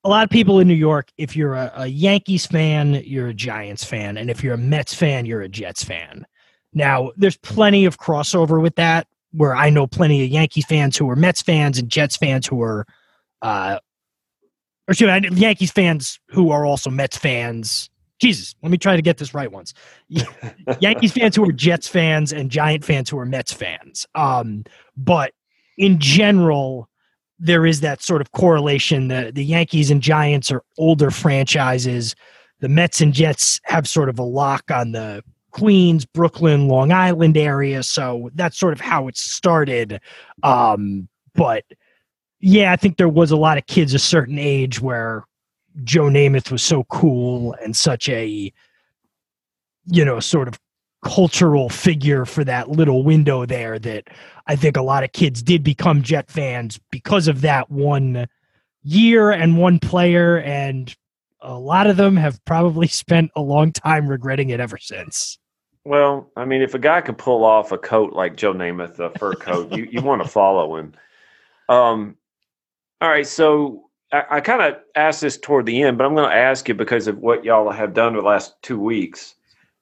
a 0.04 0.08
lot 0.08 0.24
of 0.24 0.30
people 0.30 0.60
in 0.60 0.68
New 0.68 0.74
York, 0.74 1.10
if 1.18 1.36
you're 1.36 1.54
a, 1.54 1.72
a, 1.74 1.86
Yankees 1.86 2.46
fan, 2.46 2.94
you're 3.04 3.28
a 3.28 3.34
Giants 3.34 3.84
fan. 3.84 4.16
And 4.16 4.30
if 4.30 4.42
you're 4.42 4.54
a 4.54 4.58
Mets 4.58 4.94
fan, 4.94 5.26
you're 5.26 5.42
a 5.42 5.48
Jets 5.48 5.82
fan. 5.82 6.26
Now, 6.72 7.12
there's 7.16 7.36
plenty 7.38 7.84
of 7.84 7.98
crossover 7.98 8.62
with 8.62 8.76
that, 8.76 9.06
where 9.32 9.54
I 9.54 9.70
know 9.70 9.86
plenty 9.86 10.24
of 10.24 10.30
Yankees 10.30 10.66
fans 10.66 10.96
who 10.96 11.10
are 11.10 11.16
Mets 11.16 11.42
fans 11.42 11.78
and 11.78 11.88
Jets 11.88 12.16
fans 12.16 12.46
who 12.46 12.62
are, 12.62 12.86
uh, 13.42 13.78
or 14.86 14.92
excuse 14.92 15.22
me, 15.22 15.28
Yankees 15.36 15.72
fans 15.72 16.20
who 16.28 16.50
are 16.50 16.64
also 16.64 16.90
Mets 16.90 17.16
fans 17.16 17.90
Jesus, 18.18 18.54
let 18.62 18.70
me 18.70 18.78
try 18.78 18.96
to 18.96 19.02
get 19.02 19.18
this 19.18 19.32
right 19.32 19.50
once. 19.50 19.74
Yankees 20.80 21.12
fans 21.12 21.36
who 21.36 21.48
are 21.48 21.52
Jets 21.52 21.86
fans 21.86 22.32
and 22.32 22.50
Giant 22.50 22.84
fans 22.84 23.08
who 23.08 23.18
are 23.18 23.26
Mets 23.26 23.52
fans. 23.52 24.06
Um, 24.14 24.64
but 24.96 25.32
in 25.76 26.00
general, 26.00 26.88
there 27.38 27.66
is 27.66 27.80
that 27.80 28.02
sort 28.02 28.20
of 28.20 28.32
correlation. 28.32 29.08
The 29.08 29.30
the 29.34 29.44
Yankees 29.44 29.90
and 29.90 30.02
Giants 30.02 30.50
are 30.50 30.62
older 30.76 31.10
franchises. 31.10 32.14
The 32.60 32.68
Mets 32.68 33.00
and 33.00 33.12
Jets 33.12 33.60
have 33.64 33.86
sort 33.86 34.08
of 34.08 34.18
a 34.18 34.24
lock 34.24 34.70
on 34.70 34.92
the 34.92 35.22
Queens, 35.52 36.04
Brooklyn, 36.04 36.68
Long 36.68 36.92
Island 36.92 37.36
area. 37.36 37.82
So 37.82 38.30
that's 38.34 38.58
sort 38.58 38.72
of 38.72 38.80
how 38.80 39.08
it 39.08 39.16
started. 39.16 40.00
Um, 40.42 41.08
but 41.34 41.64
yeah, 42.40 42.72
I 42.72 42.76
think 42.76 42.96
there 42.96 43.08
was 43.08 43.30
a 43.30 43.36
lot 43.36 43.58
of 43.58 43.66
kids 43.66 43.94
a 43.94 43.98
certain 43.98 44.38
age 44.38 44.80
where 44.80 45.24
Joe 45.84 46.04
Namath 46.04 46.50
was 46.50 46.62
so 46.62 46.84
cool 46.84 47.54
and 47.62 47.76
such 47.76 48.08
a, 48.08 48.52
you 49.86 50.04
know, 50.04 50.20
sort 50.20 50.48
of 50.48 50.58
cultural 51.02 51.68
figure 51.68 52.24
for 52.24 52.44
that 52.44 52.70
little 52.70 53.02
window 53.02 53.46
there 53.46 53.78
that 53.78 54.08
I 54.46 54.56
think 54.56 54.76
a 54.76 54.82
lot 54.82 55.04
of 55.04 55.12
kids 55.12 55.42
did 55.42 55.62
become 55.62 56.02
Jet 56.02 56.30
fans 56.30 56.78
because 56.90 57.28
of 57.28 57.40
that 57.42 57.70
one 57.70 58.26
year 58.82 59.30
and 59.30 59.58
one 59.58 59.78
player. 59.78 60.38
And 60.38 60.94
a 61.40 61.58
lot 61.58 61.86
of 61.86 61.96
them 61.96 62.16
have 62.16 62.44
probably 62.44 62.86
spent 62.88 63.30
a 63.36 63.40
long 63.40 63.72
time 63.72 64.08
regretting 64.08 64.50
it 64.50 64.60
ever 64.60 64.78
since. 64.78 65.38
Well, 65.84 66.30
I 66.36 66.44
mean, 66.44 66.60
if 66.60 66.74
a 66.74 66.78
guy 66.78 67.00
could 67.00 67.16
pull 67.16 67.44
off 67.44 67.72
a 67.72 67.78
coat 67.78 68.12
like 68.12 68.36
Joe 68.36 68.52
Namath, 68.52 68.98
a 68.98 69.16
fur 69.18 69.34
coat, 69.34 69.72
you, 69.72 69.88
you 69.90 70.02
want 70.02 70.22
to 70.22 70.28
follow 70.28 70.76
him. 70.76 70.92
Um, 71.68 72.16
all 73.00 73.08
right, 73.08 73.26
so 73.26 73.88
I, 74.12 74.24
I 74.30 74.40
kind 74.40 74.62
of 74.62 74.80
asked 74.96 75.20
this 75.20 75.38
toward 75.38 75.66
the 75.66 75.82
end, 75.82 75.96
but 75.96 76.04
I'm 76.04 76.14
going 76.14 76.28
to 76.28 76.36
ask 76.36 76.68
you 76.68 76.74
because 76.74 77.06
of 77.06 77.18
what 77.18 77.44
y'all 77.44 77.70
have 77.70 77.94
done 77.94 78.14
the 78.14 78.22
last 78.22 78.60
two 78.62 78.78
weeks. 78.78 79.34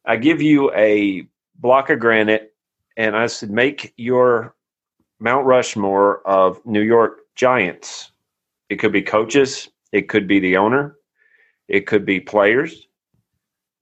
I 0.07 0.17
give 0.17 0.41
you 0.41 0.73
a 0.75 1.27
block 1.57 1.91
of 1.91 1.99
granite, 1.99 2.55
and 2.97 3.17
I 3.17 3.27
said, 3.27 3.51
make 3.51 3.93
your 3.97 4.55
Mount 5.19 5.47
Rushmore 5.47 6.27
of 6.27 6.65
New 6.65 6.83
York 6.83 7.21
Giants. 7.35 8.13
It 8.69 8.77
could 8.77 8.93
be 8.93 9.03
coaches, 9.03 9.69
it 9.93 10.09
could 10.09 10.27
be 10.27 10.41
the 10.41 10.57
owner, 10.57 10.97
it 11.69 11.87
could 11.87 12.05
be 12.05 12.21
players. 12.21 12.87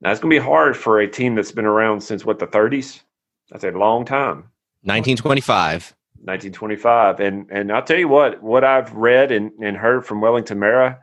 Now, 0.00 0.11
it's 0.11 0.21
going 0.21 0.35
to 0.35 0.40
be 0.40 0.45
hard 0.45 0.76
for 0.76 1.00
a 1.00 1.09
team 1.09 1.35
that's 1.35 1.52
been 1.52 1.64
around 1.64 2.02
since 2.02 2.25
what, 2.25 2.38
the 2.38 2.47
30s? 2.47 3.02
That's 3.50 3.64
a 3.64 3.71
long 3.71 4.04
time. 4.04 4.50
1925. 4.83 5.95
1925. 6.25 7.21
And 7.21 7.50
and 7.50 7.73
I'll 7.73 7.83
tell 7.83 7.99
you 7.99 8.09
what, 8.09 8.43
what 8.43 8.64
I've 8.64 8.93
read 8.93 9.31
and, 9.31 9.50
and 9.62 9.76
heard 9.76 10.07
from 10.07 10.21
Wellington 10.21 10.59
Mara 10.59 10.99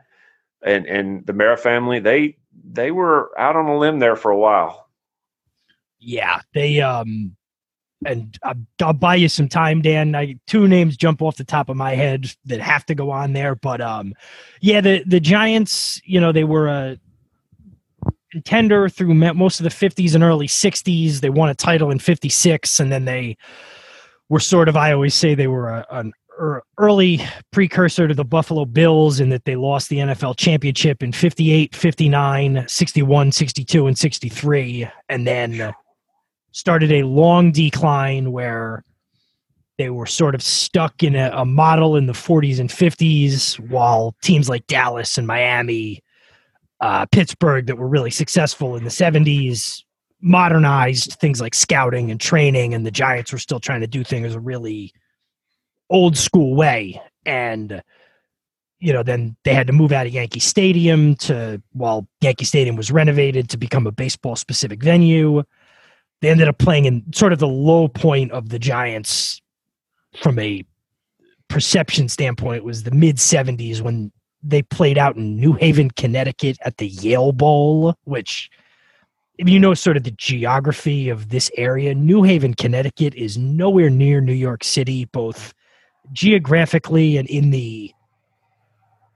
and, 0.64 0.86
and 0.86 1.26
the 1.26 1.32
Mara 1.32 1.56
family, 1.56 2.00
they 2.00 2.36
they 2.64 2.90
were 2.90 3.30
out 3.38 3.56
on 3.56 3.66
a 3.66 3.78
limb 3.78 3.98
there 3.98 4.16
for 4.16 4.30
a 4.30 4.36
while. 4.36 4.88
Yeah, 6.02 6.40
they 6.52 6.80
um 6.80 7.36
and 8.04 8.36
I'll, 8.80 8.92
buy 8.92 9.14
you 9.14 9.28
some 9.28 9.48
time, 9.48 9.80
Dan. 9.80 10.14
I, 10.16 10.36
two 10.46 10.66
names 10.66 10.96
jump 10.96 11.22
off 11.22 11.36
the 11.36 11.44
top 11.44 11.68
of 11.68 11.76
my 11.76 11.94
head 11.94 12.32
that 12.46 12.60
have 12.60 12.84
to 12.86 12.94
go 12.96 13.10
on 13.10 13.32
there, 13.32 13.54
but 13.54 13.80
um, 13.80 14.14
yeah, 14.60 14.80
the 14.80 15.04
the 15.06 15.20
Giants, 15.20 16.00
you 16.04 16.20
know, 16.20 16.32
they 16.32 16.44
were 16.44 16.68
a 16.68 16.98
contender 18.32 18.88
through 18.88 19.14
most 19.14 19.60
of 19.60 19.64
the 19.64 19.70
50s 19.70 20.14
and 20.14 20.24
early 20.24 20.48
60s. 20.48 21.20
They 21.20 21.30
won 21.30 21.50
a 21.50 21.54
title 21.54 21.90
in 21.90 21.98
56, 21.98 22.80
and 22.80 22.90
then 22.90 23.04
they 23.04 23.36
were 24.28 24.40
sort 24.40 24.68
of, 24.68 24.76
I 24.76 24.92
always 24.92 25.14
say 25.14 25.34
they 25.34 25.48
were 25.48 25.68
a, 25.68 25.86
an 25.90 26.12
early 26.78 27.20
precursor 27.50 28.08
to 28.08 28.14
the 28.14 28.24
Buffalo 28.24 28.64
Bills 28.64 29.20
in 29.20 29.28
that 29.28 29.44
they 29.44 29.54
lost 29.54 29.90
the 29.90 29.98
NFL 29.98 30.38
championship 30.38 31.02
in 31.02 31.12
58, 31.12 31.76
59, 31.76 32.64
61, 32.66 33.32
62, 33.32 33.86
and 33.86 33.98
63, 33.98 34.88
and 35.10 35.26
then 35.26 35.74
started 36.52 36.92
a 36.92 37.02
long 37.02 37.52
decline 37.52 38.32
where 38.32 38.84
they 39.78 39.90
were 39.90 40.06
sort 40.06 40.34
of 40.34 40.42
stuck 40.42 41.02
in 41.02 41.16
a, 41.16 41.30
a 41.34 41.44
model 41.44 41.96
in 41.96 42.06
the 42.06 42.12
40s 42.12 42.60
and 42.60 42.70
50s 42.70 43.58
while 43.70 44.14
teams 44.22 44.48
like 44.48 44.66
Dallas 44.66 45.18
and 45.18 45.26
Miami 45.26 46.02
uh, 46.80 47.06
Pittsburgh 47.06 47.66
that 47.66 47.76
were 47.76 47.88
really 47.88 48.10
successful 48.10 48.76
in 48.76 48.84
the 48.84 48.90
70s 48.90 49.82
modernized 50.22 51.14
things 51.14 51.40
like 51.40 51.54
scouting 51.54 52.10
and 52.10 52.20
training, 52.20 52.72
and 52.72 52.86
the 52.86 52.90
Giants 52.90 53.32
were 53.32 53.38
still 53.38 53.60
trying 53.60 53.80
to 53.80 53.86
do 53.86 54.04
things 54.04 54.34
a 54.34 54.40
really 54.40 54.92
old 55.90 56.16
school 56.16 56.54
way. 56.54 57.00
And 57.26 57.82
you 58.78 58.92
know, 58.92 59.04
then 59.04 59.36
they 59.44 59.54
had 59.54 59.68
to 59.68 59.72
move 59.72 59.92
out 59.92 60.06
of 60.06 60.12
Yankee 60.12 60.40
Stadium 60.40 61.14
to 61.16 61.62
while 61.72 62.06
Yankee 62.20 62.44
Stadium 62.44 62.74
was 62.74 62.90
renovated 62.90 63.48
to 63.50 63.56
become 63.56 63.86
a 63.86 63.92
baseball 63.92 64.34
specific 64.34 64.82
venue. 64.82 65.44
They 66.22 66.30
ended 66.30 66.46
up 66.46 66.58
playing 66.58 66.84
in 66.84 67.04
sort 67.12 67.32
of 67.32 67.40
the 67.40 67.48
low 67.48 67.88
point 67.88 68.30
of 68.30 68.48
the 68.48 68.58
Giants 68.58 69.42
from 70.16 70.38
a 70.38 70.64
perception 71.48 72.08
standpoint 72.08 72.64
was 72.64 72.84
the 72.84 72.92
mid 72.92 73.16
70s 73.16 73.80
when 73.80 74.12
they 74.40 74.62
played 74.62 74.98
out 74.98 75.16
in 75.16 75.36
New 75.36 75.52
Haven, 75.54 75.90
Connecticut 75.90 76.58
at 76.64 76.76
the 76.76 76.86
Yale 76.86 77.32
Bowl, 77.32 77.94
which 78.04 78.50
if 79.36 79.48
you 79.48 79.58
know 79.58 79.74
sort 79.74 79.96
of 79.96 80.04
the 80.04 80.12
geography 80.12 81.08
of 81.08 81.30
this 81.30 81.50
area, 81.56 81.92
New 81.92 82.22
Haven, 82.22 82.54
Connecticut 82.54 83.14
is 83.16 83.36
nowhere 83.36 83.90
near 83.90 84.20
New 84.20 84.32
York 84.32 84.62
City, 84.62 85.06
both 85.06 85.52
geographically 86.12 87.16
and 87.16 87.28
in 87.28 87.50
the 87.50 87.92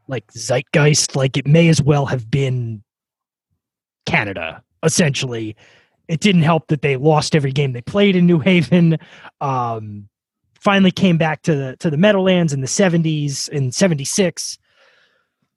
like 0.09 0.27
zeitgeist. 0.33 1.15
Like 1.15 1.37
it 1.37 1.47
may 1.47 1.69
as 1.69 1.81
well 1.81 2.07
have 2.07 2.29
been 2.29 2.83
Canada, 4.07 4.63
essentially. 4.83 5.55
It 6.09 6.21
didn't 6.21 6.43
help 6.43 6.69
that 6.69 6.83
they 6.83 6.97
lost 6.97 7.35
every 7.35 7.53
game 7.53 7.73
they 7.73 7.83
played 7.83 8.17
in 8.17 8.27
New 8.27 8.39
Haven. 8.39 8.99
Um, 9.41 10.09
finally 10.61 10.91
came 10.91 11.17
back 11.17 11.43
to 11.43 11.55
the 11.55 11.77
to 11.79 11.91
the 11.91 11.97
Meadowlands 11.97 12.53
in 12.53 12.61
the 12.61 12.67
70s 12.67 13.49
in 13.49 13.73
76 13.73 14.59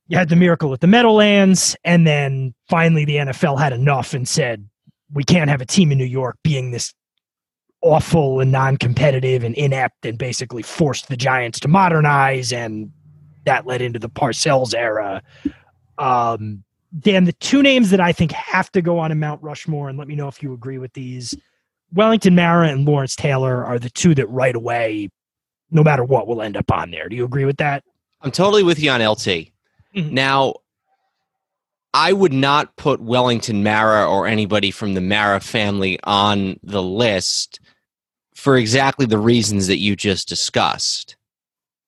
you 0.10 0.18
had 0.18 0.30
the 0.30 0.36
miracle 0.36 0.74
at 0.74 0.82
the 0.82 0.88
Meadowlands, 0.88 1.76
and 1.84 2.06
then 2.06 2.54
finally 2.68 3.06
the 3.06 3.18
NFL 3.18 3.60
had 3.60 3.72
enough 3.72 4.14
and 4.16 4.28
said, 4.28 4.68
we 5.14 5.24
can't 5.24 5.50
have 5.52 5.62
a 5.62 5.66
team 5.66 5.92
in 5.92 6.00
New 6.00 6.04
York 6.04 6.38
being 6.44 6.72
this 6.72 6.94
awful 7.82 8.40
and 8.40 8.52
non-competitive 8.52 9.44
and 9.44 9.56
inept 9.56 10.06
and 10.06 10.18
basically 10.18 10.64
forced 10.64 11.08
the 11.08 11.16
Giants 11.16 11.60
to 11.62 11.68
modernize 11.68 12.52
and 12.52 12.92
that 13.46 13.66
led 13.66 13.82
into 13.82 14.00
the 14.00 14.10
Parcells 14.10 14.74
era. 14.76 15.22
Um, 15.98 16.64
Dan, 16.98 17.26
the 17.26 17.34
two 17.34 17.62
names 17.62 17.92
that 17.92 18.02
I 18.02 18.12
think 18.12 18.32
have 18.32 18.72
to 18.72 18.82
go 18.82 18.98
on 18.98 19.12
in 19.12 19.20
Mount 19.20 19.44
Rushmore, 19.44 19.90
and 19.90 19.98
let 19.98 20.08
me 20.08 20.16
know 20.16 20.28
if 20.28 20.42
you 20.42 20.54
agree 20.54 20.78
with 20.80 20.94
these. 20.94 21.36
Wellington 21.94 22.36
Mara 22.36 22.70
and 22.70 22.86
Lawrence 22.86 23.16
Taylor 23.16 23.64
are 23.64 23.80
the 23.80 23.90
two 23.90 24.16
that 24.16 24.28
right 24.28 24.56
away, 24.56 25.10
no 25.72 25.84
matter 25.84 26.04
what, 26.04 26.28
will 26.28 26.42
end 26.42 26.58
up 26.58 26.72
on 26.72 26.92
there. 26.92 27.10
Do 27.10 27.16
you 27.16 27.26
agree 27.26 27.46
with 27.46 27.58
that? 27.58 27.84
I'm 28.22 28.32
totally 28.32 28.64
with 28.64 28.80
you 28.80 28.92
on 28.92 29.02
LT. 29.02 29.18
Mm-hmm. 29.96 30.14
Now, 30.14 30.56
I 31.94 32.14
would 32.14 32.34
not 32.34 32.76
put 32.76 33.02
Wellington 33.02 33.64
Mara 33.64 34.08
or 34.08 34.28
anybody 34.28 34.72
from 34.72 34.94
the 34.94 35.02
Mara 35.02 35.40
family 35.40 36.00
on 36.04 36.60
the 36.64 36.84
list 36.84 37.60
for 38.36 38.58
exactly 38.58 39.06
the 39.06 39.18
reasons 39.18 39.68
that 39.68 39.80
you 39.80 39.96
just 39.96 40.28
discussed, 40.28 41.18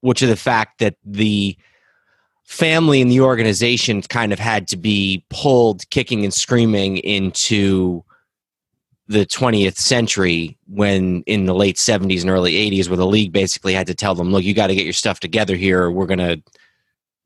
which 0.02 0.24
are 0.24 0.28
the 0.28 0.36
fact 0.36 0.80
that 0.80 0.96
the 1.06 1.56
family 2.52 3.02
and 3.02 3.10
the 3.10 3.22
organization 3.22 4.02
kind 4.04 4.34
of 4.34 4.40
had 4.40 4.68
to 4.68 4.78
be 4.78 5.24
pulled 5.30 5.90
kicking 5.90 6.24
and 6.24 6.34
screaming 6.34 6.98
into 6.98 8.04
the 9.08 9.26
20th 9.26 9.78
century 9.78 10.58
when 10.68 11.22
in 11.28 11.46
the 11.46 11.56
late 11.56 11.76
70s 11.76 12.22
and 12.22 12.30
early 12.30 12.54
80s 12.54 12.88
where 12.88 12.98
the 12.98 13.06
league 13.06 13.32
basically 13.32 13.74
had 13.74 13.88
to 13.88 13.96
tell 13.96 14.16
them 14.16 14.32
look 14.32 14.44
you 14.44 14.54
got 14.54 14.68
to 14.68 14.76
get 14.76 14.86
your 14.86 14.94
stuff 14.94 15.20
together 15.20 15.56
here 15.56 15.92
we're 15.92 16.06
going 16.06 16.20
to 16.20 16.42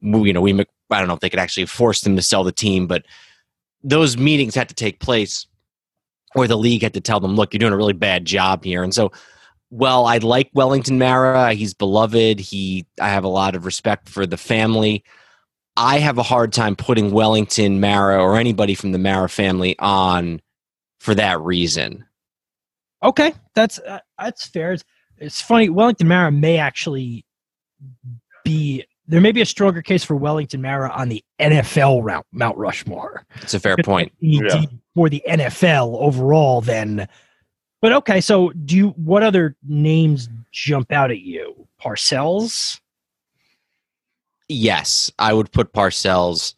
you 0.05 0.33
know, 0.33 0.41
we 0.41 0.53
I 0.53 0.99
don't 0.99 1.07
know 1.07 1.13
if 1.13 1.19
they 1.19 1.29
could 1.29 1.39
actually 1.39 1.65
force 1.65 2.01
them 2.01 2.15
to 2.15 2.21
sell 2.21 2.43
the 2.43 2.51
team, 2.51 2.87
but 2.87 3.05
those 3.83 4.17
meetings 4.17 4.55
had 4.55 4.69
to 4.69 4.75
take 4.75 4.99
place 4.99 5.47
where 6.33 6.47
the 6.47 6.57
league 6.57 6.83
had 6.83 6.93
to 6.93 7.01
tell 7.01 7.19
them, 7.19 7.35
look, 7.35 7.53
you're 7.53 7.59
doing 7.59 7.73
a 7.73 7.77
really 7.77 7.93
bad 7.93 8.25
job 8.25 8.63
here. 8.63 8.83
And 8.83 8.93
so, 8.93 9.11
well, 9.69 10.05
I 10.05 10.19
like 10.19 10.49
Wellington 10.53 10.97
Mara. 10.97 11.53
He's 11.53 11.73
beloved. 11.73 12.39
He, 12.39 12.85
I 13.01 13.09
have 13.09 13.23
a 13.23 13.29
lot 13.29 13.55
of 13.55 13.65
respect 13.65 14.09
for 14.09 14.25
the 14.25 14.37
family. 14.37 15.03
I 15.77 15.99
have 15.99 16.17
a 16.17 16.23
hard 16.23 16.53
time 16.53 16.75
putting 16.75 17.11
Wellington 17.11 17.79
Mara 17.79 18.21
or 18.21 18.37
anybody 18.37 18.75
from 18.75 18.91
the 18.91 18.97
Mara 18.97 19.27
family 19.27 19.77
on 19.79 20.41
for 20.99 21.13
that 21.15 21.39
reason. 21.41 22.05
Okay, 23.03 23.33
that's 23.53 23.79
uh, 23.79 23.99
that's 24.17 24.47
fair. 24.47 24.71
It's, 24.71 24.83
it's 25.17 25.41
funny. 25.41 25.69
Wellington 25.69 26.07
Mara 26.07 26.31
may 26.31 26.57
actually 26.57 27.25
be 28.43 28.85
there 29.07 29.21
may 29.21 29.31
be 29.31 29.41
a 29.41 29.45
stronger 29.45 29.81
case 29.81 30.03
for 30.03 30.15
Wellington 30.15 30.61
Mara 30.61 30.89
on 30.89 31.09
the 31.09 31.23
NFL 31.39 32.03
route, 32.03 32.25
Mount 32.31 32.57
Rushmore. 32.57 33.25
It's 33.41 33.53
a 33.53 33.59
fair 33.59 33.75
point. 33.77 34.11
Yeah. 34.19 34.63
For 34.95 35.09
the 35.09 35.21
NFL 35.27 35.99
overall, 35.99 36.61
then. 36.61 37.07
But 37.85 37.93
okay, 37.93 38.19
so 38.19 38.49
do 38.49 38.75
you? 38.75 38.87
What 38.97 39.21
other 39.21 39.55
names 39.61 40.27
jump 40.51 40.91
out 40.91 41.11
at 41.11 41.19
you? 41.19 41.67
Parcells. 41.79 42.81
Yes, 44.49 45.11
I 45.19 45.33
would 45.33 45.51
put 45.51 45.71
Parcells. 45.71 46.55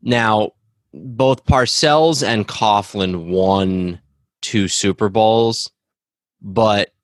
Now, 0.00 0.52
both 0.94 1.44
Parcells 1.44 2.24
and 2.24 2.46
Coughlin 2.46 3.30
won 3.30 4.00
two 4.42 4.68
Super 4.68 5.08
Bowls, 5.08 5.72
but 6.40 6.94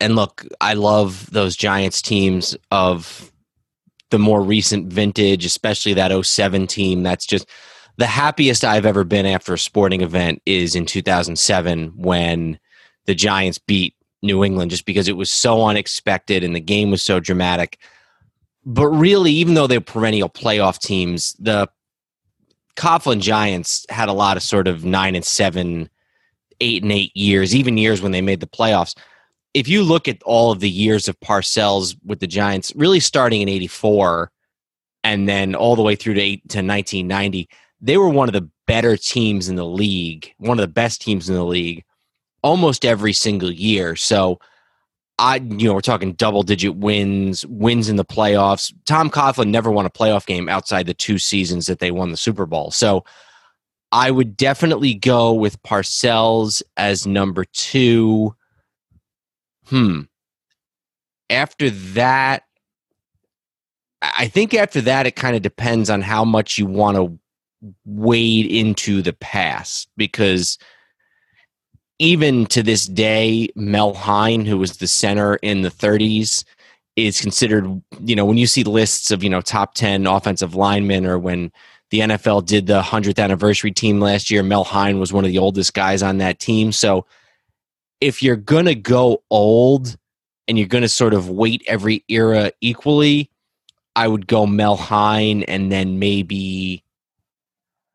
and 0.00 0.16
look, 0.16 0.44
I 0.60 0.74
love 0.74 1.30
those 1.30 1.54
Giants 1.54 2.02
teams 2.02 2.56
of 2.72 3.30
the 4.10 4.18
more 4.18 4.42
recent 4.42 4.92
vintage, 4.92 5.44
especially 5.44 5.94
that 5.94 6.10
07 6.26 6.66
team. 6.66 7.04
That's 7.04 7.26
just 7.26 7.48
the 7.98 8.06
happiest 8.06 8.64
I've 8.64 8.86
ever 8.86 9.02
been 9.02 9.26
after 9.26 9.52
a 9.52 9.58
sporting 9.58 10.02
event 10.02 10.40
is 10.46 10.76
in 10.76 10.86
2007 10.86 11.92
when 11.96 12.58
the 13.06 13.14
Giants 13.14 13.58
beat 13.58 13.94
New 14.22 14.44
England 14.44 14.70
just 14.70 14.86
because 14.86 15.08
it 15.08 15.16
was 15.16 15.30
so 15.30 15.66
unexpected 15.66 16.44
and 16.44 16.54
the 16.54 16.60
game 16.60 16.92
was 16.92 17.02
so 17.02 17.18
dramatic. 17.18 17.78
But 18.64 18.86
really, 18.86 19.32
even 19.32 19.54
though 19.54 19.66
they're 19.66 19.80
perennial 19.80 20.28
playoff 20.28 20.78
teams, 20.78 21.34
the 21.40 21.68
Coughlin 22.76 23.20
Giants 23.20 23.84
had 23.90 24.08
a 24.08 24.12
lot 24.12 24.36
of 24.36 24.44
sort 24.44 24.68
of 24.68 24.84
nine 24.84 25.16
and 25.16 25.24
seven, 25.24 25.90
eight 26.60 26.84
and 26.84 26.92
eight 26.92 27.16
years, 27.16 27.54
even 27.54 27.78
years 27.78 28.00
when 28.00 28.12
they 28.12 28.20
made 28.20 28.40
the 28.40 28.46
playoffs. 28.46 28.96
If 29.54 29.66
you 29.66 29.82
look 29.82 30.06
at 30.06 30.22
all 30.22 30.52
of 30.52 30.60
the 30.60 30.70
years 30.70 31.08
of 31.08 31.18
Parcells 31.18 31.96
with 32.04 32.20
the 32.20 32.26
Giants, 32.28 32.72
really 32.76 33.00
starting 33.00 33.40
in 33.40 33.48
'84 33.48 34.30
and 35.02 35.28
then 35.28 35.56
all 35.56 35.74
the 35.74 35.82
way 35.82 35.96
through 35.96 36.14
to, 36.14 36.20
eight, 36.20 36.48
to 36.50 36.58
1990, 36.58 37.48
they 37.80 37.96
were 37.96 38.08
one 38.08 38.28
of 38.28 38.32
the 38.32 38.48
better 38.66 38.96
teams 38.96 39.48
in 39.48 39.56
the 39.56 39.64
league, 39.64 40.34
one 40.38 40.58
of 40.58 40.62
the 40.62 40.72
best 40.72 41.00
teams 41.00 41.28
in 41.28 41.34
the 41.34 41.44
league, 41.44 41.84
almost 42.42 42.84
every 42.84 43.12
single 43.12 43.50
year. 43.50 43.96
So 43.96 44.38
I, 45.18 45.36
you 45.36 45.68
know, 45.68 45.74
we're 45.74 45.80
talking 45.80 46.12
double 46.12 46.42
digit 46.42 46.76
wins, 46.76 47.44
wins 47.46 47.88
in 47.88 47.96
the 47.96 48.04
playoffs. 48.04 48.72
Tom 48.86 49.10
Coughlin 49.10 49.48
never 49.48 49.70
won 49.70 49.86
a 49.86 49.90
playoff 49.90 50.26
game 50.26 50.48
outside 50.48 50.86
the 50.86 50.94
two 50.94 51.18
seasons 51.18 51.66
that 51.66 51.80
they 51.80 51.90
won 51.90 52.10
the 52.10 52.16
Super 52.16 52.46
Bowl. 52.46 52.70
So 52.70 53.04
I 53.90 54.10
would 54.10 54.36
definitely 54.36 54.94
go 54.94 55.32
with 55.32 55.62
Parcells 55.62 56.62
as 56.76 57.06
number 57.06 57.44
two. 57.44 58.34
Hmm. 59.66 60.02
After 61.30 61.70
that, 61.70 62.44
I 64.00 64.28
think 64.28 64.54
after 64.54 64.80
that, 64.82 65.06
it 65.06 65.16
kind 65.16 65.34
of 65.34 65.42
depends 65.42 65.90
on 65.90 66.02
how 66.02 66.24
much 66.24 66.58
you 66.58 66.66
want 66.66 66.96
to 66.96 67.18
wade 67.84 68.46
into 68.46 69.02
the 69.02 69.12
past 69.12 69.88
because 69.96 70.58
even 71.98 72.46
to 72.46 72.62
this 72.62 72.86
day, 72.86 73.48
Mel 73.56 73.94
Hein, 73.94 74.44
who 74.44 74.58
was 74.58 74.76
the 74.76 74.86
center 74.86 75.36
in 75.36 75.62
the 75.62 75.70
30s, 75.70 76.44
is 76.96 77.20
considered, 77.20 77.80
you 78.00 78.16
know, 78.16 78.24
when 78.24 78.38
you 78.38 78.46
see 78.46 78.64
lists 78.64 79.10
of, 79.10 79.22
you 79.22 79.30
know, 79.30 79.40
top 79.40 79.74
10 79.74 80.06
offensive 80.06 80.54
linemen 80.54 81.06
or 81.06 81.18
when 81.18 81.52
the 81.90 82.00
NFL 82.00 82.44
did 82.44 82.66
the 82.66 82.82
100th 82.82 83.22
anniversary 83.22 83.70
team 83.70 84.00
last 84.00 84.30
year, 84.30 84.42
Mel 84.42 84.64
Hein 84.64 84.98
was 84.98 85.12
one 85.12 85.24
of 85.24 85.30
the 85.30 85.38
oldest 85.38 85.74
guys 85.74 86.02
on 86.02 86.18
that 86.18 86.38
team. 86.38 86.72
So 86.72 87.06
if 88.00 88.22
you're 88.22 88.36
going 88.36 88.66
to 88.66 88.74
go 88.74 89.22
old 89.30 89.96
and 90.46 90.58
you're 90.58 90.68
going 90.68 90.82
to 90.82 90.88
sort 90.88 91.14
of 91.14 91.30
weight 91.30 91.62
every 91.66 92.04
era 92.08 92.52
equally, 92.60 93.30
I 93.94 94.06
would 94.08 94.26
go 94.26 94.46
Mel 94.46 94.76
Hein 94.76 95.44
and 95.44 95.70
then 95.72 95.98
maybe 95.98 96.82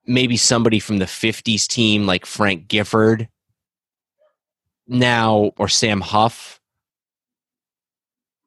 maybe 0.05 0.37
somebody 0.37 0.79
from 0.79 0.97
the 0.97 1.05
50s 1.05 1.67
team 1.67 2.05
like 2.05 2.25
Frank 2.25 2.67
Gifford 2.67 3.29
now 4.87 5.51
or 5.57 5.67
Sam 5.67 6.01
Huff. 6.01 6.59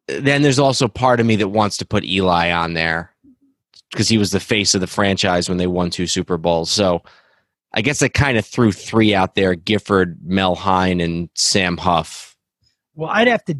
Then 0.08 0.42
there's 0.42 0.58
also 0.58 0.86
part 0.86 1.20
of 1.20 1.26
me 1.26 1.36
that 1.36 1.48
wants 1.48 1.78
to 1.78 1.86
put 1.86 2.04
Eli 2.04 2.52
on 2.52 2.74
there 2.74 3.12
because 3.90 4.08
he 4.08 4.18
was 4.18 4.30
the 4.30 4.40
face 4.40 4.74
of 4.74 4.80
the 4.80 4.86
franchise 4.86 5.48
when 5.48 5.58
they 5.58 5.66
won 5.66 5.90
two 5.90 6.06
Super 6.06 6.36
Bowls. 6.36 6.70
So 6.70 7.02
I 7.72 7.82
guess 7.82 8.02
I 8.02 8.08
kind 8.08 8.38
of 8.38 8.46
threw 8.46 8.72
three 8.72 9.14
out 9.14 9.34
there 9.34 9.54
Gifford, 9.54 10.18
Mel 10.22 10.54
Hein, 10.54 11.00
and 11.00 11.28
Sam 11.34 11.76
Huff. 11.76 12.36
Well, 12.94 13.10
I'd 13.10 13.28
have 13.28 13.44
to, 13.46 13.58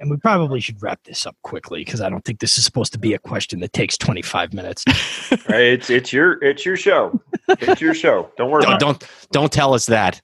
and 0.00 0.10
we 0.10 0.16
probably 0.16 0.60
should 0.60 0.82
wrap 0.82 1.04
this 1.04 1.26
up 1.26 1.36
quickly 1.42 1.84
because 1.84 2.00
I 2.00 2.08
don't 2.08 2.24
think 2.24 2.40
this 2.40 2.56
is 2.56 2.64
supposed 2.64 2.92
to 2.94 2.98
be 2.98 3.12
a 3.12 3.18
question 3.18 3.60
that 3.60 3.74
takes 3.74 3.98
25 3.98 4.54
minutes. 4.54 4.84
it's 5.30 5.90
it's 5.90 6.12
your 6.12 6.42
it's 6.42 6.64
your 6.64 6.76
show. 6.76 7.20
It's 7.48 7.80
your 7.80 7.94
show. 7.94 8.30
Don't 8.36 8.50
worry. 8.50 8.62
Don't 8.62 8.80
don't, 8.80 9.06
don't 9.30 9.52
tell 9.52 9.74
us 9.74 9.86
that. 9.86 10.20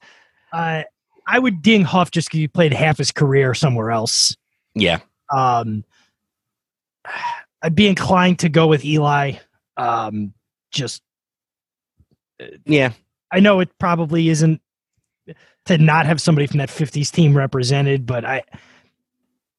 Uh, 0.53 0.83
I 1.29 1.39
would 1.39 1.61
ding 1.61 1.83
Huff 1.83 2.11
just 2.11 2.29
because 2.29 2.39
he 2.39 2.49
played 2.49 2.73
half 2.73 2.99
his 2.99 3.13
career 3.13 3.53
somewhere 3.53 3.91
else. 3.91 4.37
Yeah. 4.75 5.01
Um, 5.31 5.85
I'd 7.63 7.75
be 7.75 7.87
inclined 7.87 8.39
to 8.41 8.49
go 8.49 8.67
with 8.67 8.85
Eli. 8.85 9.35
Um, 9.77 10.33
just 10.71 11.03
Yeah. 12.65 12.93
I 13.31 13.41
know 13.41 13.61
it 13.61 13.77
probably 13.79 14.29
isn't 14.31 14.63
to 15.67 15.79
not 15.79 16.07
have 16.07 16.21
somebody 16.21 16.47
from 16.47 16.59
that 16.59 16.69
50s 16.69 17.11
team 17.11 17.37
represented, 17.37 18.07
but 18.07 18.25
I 18.25 18.43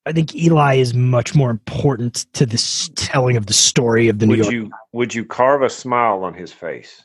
I 0.08 0.14
think 0.14 0.34
Eli 0.36 0.76
is 0.76 0.94
much 0.94 1.36
more 1.36 1.50
important 1.50 2.26
to 2.34 2.46
the 2.46 2.58
telling 2.96 3.36
of 3.36 3.48
the 3.48 3.54
story 3.54 4.08
of 4.08 4.20
the 4.20 4.26
New 4.26 4.36
York. 4.36 4.52
you 4.52 4.72
would 4.94 5.14
you 5.14 5.26
carve 5.26 5.62
a 5.62 5.70
smile 5.70 6.24
on 6.24 6.34
his 6.34 6.54
face? 6.54 7.04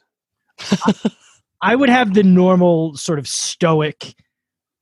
I 1.63 1.75
would 1.75 1.89
have 1.89 2.15
the 2.15 2.23
normal 2.23 2.97
sort 2.97 3.19
of 3.19 3.27
stoic 3.27 4.15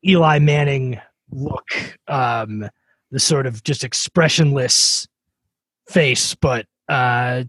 Eli 0.07 0.39
Manning 0.39 1.01
look, 1.31 1.99
um, 2.09 2.69
the 3.11 3.21
sort 3.21 3.47
of 3.47 3.63
just 3.63 3.85
expressionless 3.85 5.09
face, 5.89 6.35
but 6.35 6.67
uh, 6.89 7.45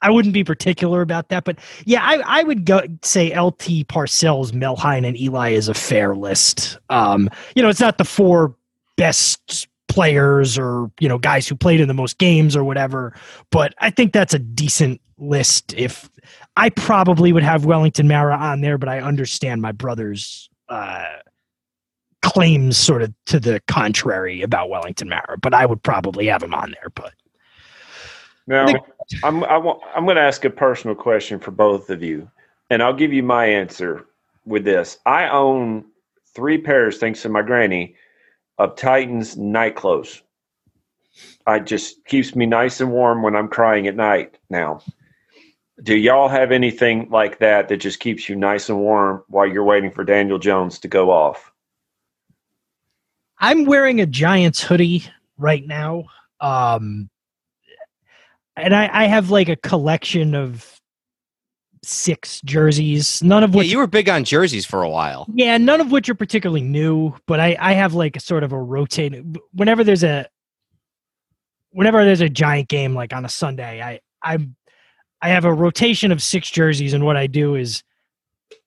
I 0.00 0.10
wouldn't 0.10 0.34
be 0.34 0.44
particular 0.44 1.00
about 1.00 1.28
that. 1.28 1.44
But 1.44 1.58
yeah, 1.84 2.02
I, 2.02 2.40
I 2.40 2.42
would 2.42 2.64
go 2.64 2.82
say 3.02 3.38
LT 3.38 3.86
Parcells, 3.88 4.52
Mel 4.52 4.76
Hein, 4.76 5.04
and 5.04 5.18
Eli 5.18 5.50
is 5.50 5.68
a 5.68 5.74
fair 5.74 6.14
list. 6.14 6.78
Um, 6.90 7.28
you 7.54 7.62
know, 7.62 7.68
it's 7.68 7.80
not 7.80 7.98
the 7.98 8.04
four 8.04 8.54
best 8.98 9.66
players 9.88 10.58
or 10.58 10.90
you 11.00 11.08
know 11.08 11.16
guys 11.16 11.48
who 11.48 11.56
played 11.56 11.80
in 11.80 11.88
the 11.88 11.94
most 11.94 12.18
games 12.18 12.54
or 12.54 12.62
whatever, 12.62 13.14
but 13.50 13.74
I 13.78 13.88
think 13.88 14.12
that's 14.12 14.34
a 14.34 14.38
decent 14.38 15.00
list. 15.16 15.72
If 15.74 16.10
I 16.56 16.68
probably 16.68 17.32
would 17.32 17.42
have 17.42 17.64
Wellington 17.64 18.06
Mara 18.06 18.36
on 18.36 18.60
there, 18.60 18.76
but 18.76 18.90
I 18.90 19.00
understand 19.00 19.62
my 19.62 19.72
brother's 19.72 20.50
uh, 20.68 21.06
claims 22.22 22.76
sort 22.76 23.02
of 23.02 23.14
to 23.26 23.40
the 23.40 23.60
contrary 23.68 24.42
about 24.42 24.68
Wellington 24.68 25.08
Mara, 25.08 25.38
but 25.40 25.54
I 25.54 25.64
would 25.64 25.82
probably 25.82 26.26
have 26.26 26.42
him 26.42 26.54
on 26.54 26.72
there. 26.72 26.90
But 26.94 27.14
Now, 28.46 28.66
I'm 29.22 29.44
I 29.44 29.56
want, 29.56 29.80
I'm 29.94 30.04
going 30.04 30.16
to 30.16 30.22
ask 30.22 30.44
a 30.44 30.50
personal 30.50 30.94
question 30.94 31.38
for 31.38 31.50
both 31.50 31.90
of 31.90 32.02
you, 32.02 32.30
and 32.70 32.82
I'll 32.82 32.94
give 32.94 33.12
you 33.12 33.22
my 33.22 33.46
answer 33.46 34.04
with 34.44 34.64
this. 34.64 34.98
I 35.06 35.28
own 35.28 35.84
three 36.34 36.58
pairs, 36.58 36.98
thanks 36.98 37.22
to 37.22 37.28
my 37.28 37.42
granny, 37.42 37.94
of 38.58 38.76
Titans 38.76 39.36
night 39.36 39.76
clothes. 39.76 40.22
I 41.46 41.58
just 41.58 42.04
keeps 42.04 42.36
me 42.36 42.46
nice 42.46 42.80
and 42.80 42.92
warm 42.92 43.22
when 43.22 43.34
I'm 43.34 43.48
crying 43.48 43.86
at 43.86 43.96
night. 43.96 44.38
Now, 44.50 44.80
do 45.82 45.96
y'all 45.96 46.28
have 46.28 46.52
anything 46.52 47.08
like 47.10 47.38
that 47.38 47.68
that 47.68 47.78
just 47.78 48.00
keeps 48.00 48.28
you 48.28 48.36
nice 48.36 48.68
and 48.68 48.78
warm 48.78 49.22
while 49.28 49.46
you're 49.46 49.64
waiting 49.64 49.90
for 49.90 50.04
Daniel 50.04 50.38
Jones 50.38 50.78
to 50.80 50.88
go 50.88 51.10
off? 51.10 51.52
I'm 53.38 53.64
wearing 53.64 54.00
a 54.00 54.06
Giants 54.06 54.60
hoodie 54.60 55.04
right 55.36 55.66
now. 55.66 56.04
Um, 56.40 57.08
and 58.56 58.74
I, 58.74 58.90
I 58.92 59.06
have 59.06 59.30
like 59.30 59.48
a 59.48 59.56
collection 59.56 60.34
of 60.34 60.77
six 61.82 62.40
jerseys, 62.42 63.22
none 63.22 63.42
of 63.44 63.54
which 63.54 63.66
Yeah, 63.66 63.72
you 63.72 63.78
were 63.78 63.86
big 63.86 64.08
on 64.08 64.24
jerseys 64.24 64.66
for 64.66 64.82
a 64.82 64.88
while. 64.88 65.26
Yeah, 65.32 65.58
none 65.58 65.80
of 65.80 65.92
which 65.92 66.08
are 66.08 66.14
particularly 66.14 66.62
new, 66.62 67.14
but 67.26 67.40
I, 67.40 67.56
I 67.60 67.72
have 67.74 67.94
like 67.94 68.16
a 68.16 68.20
sort 68.20 68.44
of 68.44 68.52
a 68.52 68.60
rotating 68.60 69.36
whenever 69.52 69.84
there's 69.84 70.04
a 70.04 70.26
whenever 71.70 72.04
there's 72.04 72.20
a 72.20 72.28
giant 72.28 72.68
game 72.68 72.94
like 72.94 73.12
on 73.12 73.24
a 73.24 73.28
Sunday, 73.28 73.82
I 73.82 74.00
I 74.22 74.38
I 75.20 75.28
have 75.30 75.44
a 75.44 75.52
rotation 75.52 76.12
of 76.12 76.22
six 76.22 76.50
jerseys 76.50 76.92
and 76.92 77.04
what 77.04 77.16
I 77.16 77.26
do 77.26 77.54
is 77.54 77.82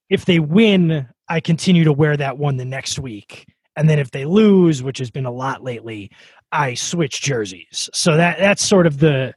if 0.10 0.26
they 0.26 0.40
win, 0.40 1.08
I 1.30 1.40
continue 1.40 1.86
to 1.86 1.94
wear 1.94 2.18
that 2.18 2.38
one 2.38 2.58
the 2.58 2.66
next 2.66 3.00
week. 3.00 3.46
And 3.78 3.90
then 3.90 4.00
if 4.00 4.12
they 4.12 4.26
lose, 4.26 4.84
which 4.84 4.98
has 4.98 5.10
been 5.10 5.26
a 5.26 5.32
lot 5.32 5.64
lately, 5.64 6.12
I 6.52 6.74
switch 6.74 7.22
jerseys. 7.22 7.90
So 7.94 8.18
that 8.18 8.38
that's 8.38 8.64
sort 8.66 8.86
of 8.86 9.00
the 9.00 9.34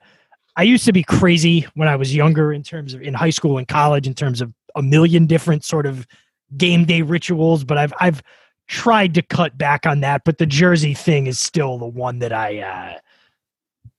I 0.57 0.63
used 0.63 0.85
to 0.85 0.93
be 0.93 1.03
crazy 1.03 1.67
when 1.75 1.89
I 1.89 1.97
was 1.97 2.15
younger 2.15 2.53
in 2.53 2.63
terms 2.63 2.95
of 2.95 3.03
in 3.03 3.15
high 3.15 3.31
school 3.31 3.59
and 3.59 3.67
college 3.67 4.07
in 4.07 4.15
terms 4.15 4.41
of 4.41 4.53
a 4.77 4.83
million 4.83 5.27
different 5.27 5.65
sort 5.65 5.87
of 5.87 6.07
game 6.57 6.85
day 6.85 7.03
rituals, 7.03 7.65
but 7.65 7.79
I've 7.79 7.93
I've 8.01 8.23
tried 8.69 9.15
to 9.15 9.23
cut 9.23 9.59
back 9.59 9.87
on 9.87 10.01
that. 10.01 10.23
But 10.25 10.39
the 10.39 10.47
jersey 10.47 10.95
thing 10.95 11.27
is 11.27 11.39
still 11.39 11.79
the 11.79 11.87
one 11.87 12.21
that 12.21 12.33
I 12.33 12.61
uh, 12.61 12.99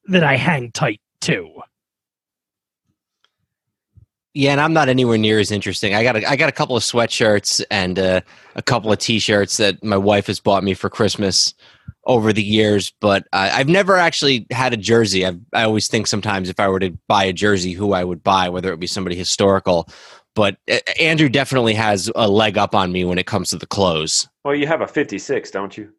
that 0.05 0.23
I 0.23 0.37
hang 0.37 0.71
tight 0.71 1.01
to. 1.21 1.61
Yeah, 4.33 4.51
and 4.51 4.59
I'm 4.59 4.73
not 4.73 4.89
anywhere 4.89 5.17
near 5.17 5.39
as 5.39 5.49
interesting. 5.49 5.95
I 5.95 6.03
got 6.03 6.17
a, 6.17 6.29
I 6.29 6.35
got 6.35 6.49
a 6.49 6.51
couple 6.51 6.75
of 6.75 6.83
sweatshirts 6.83 7.63
and 7.71 7.97
uh, 7.97 8.19
a 8.55 8.61
couple 8.61 8.91
of 8.91 8.99
t-shirts 8.99 9.55
that 9.57 9.81
my 9.81 9.95
wife 9.95 10.27
has 10.27 10.41
bought 10.41 10.61
me 10.61 10.73
for 10.73 10.89
Christmas 10.89 11.53
over 12.05 12.31
the 12.31 12.43
years, 12.43 12.93
but 13.01 13.23
uh, 13.33 13.49
I've 13.53 13.67
never 13.67 13.97
actually 13.97 14.45
had 14.51 14.73
a 14.73 14.77
jersey. 14.77 15.25
I've, 15.25 15.39
I 15.53 15.63
always 15.63 15.87
think 15.87 16.07
sometimes 16.07 16.49
if 16.49 16.59
I 16.59 16.67
were 16.67 16.79
to 16.79 16.91
buy 17.07 17.23
a 17.23 17.33
jersey, 17.33 17.73
who 17.73 17.93
I 17.93 18.03
would 18.03 18.23
buy, 18.23 18.49
whether 18.49 18.71
it 18.71 18.79
be 18.79 18.87
somebody 18.87 19.15
historical. 19.15 19.89
But 20.35 20.57
uh, 20.69 20.77
Andrew 20.99 21.29
definitely 21.29 21.73
has 21.73 22.11
a 22.15 22.27
leg 22.27 22.57
up 22.57 22.75
on 22.75 22.91
me 22.91 23.05
when 23.05 23.17
it 23.17 23.25
comes 23.25 23.49
to 23.49 23.57
the 23.57 23.65
clothes. 23.65 24.27
Well, 24.43 24.55
you 24.55 24.67
have 24.67 24.81
a 24.81 24.87
56, 24.87 25.51
don't 25.51 25.77
you? 25.77 25.91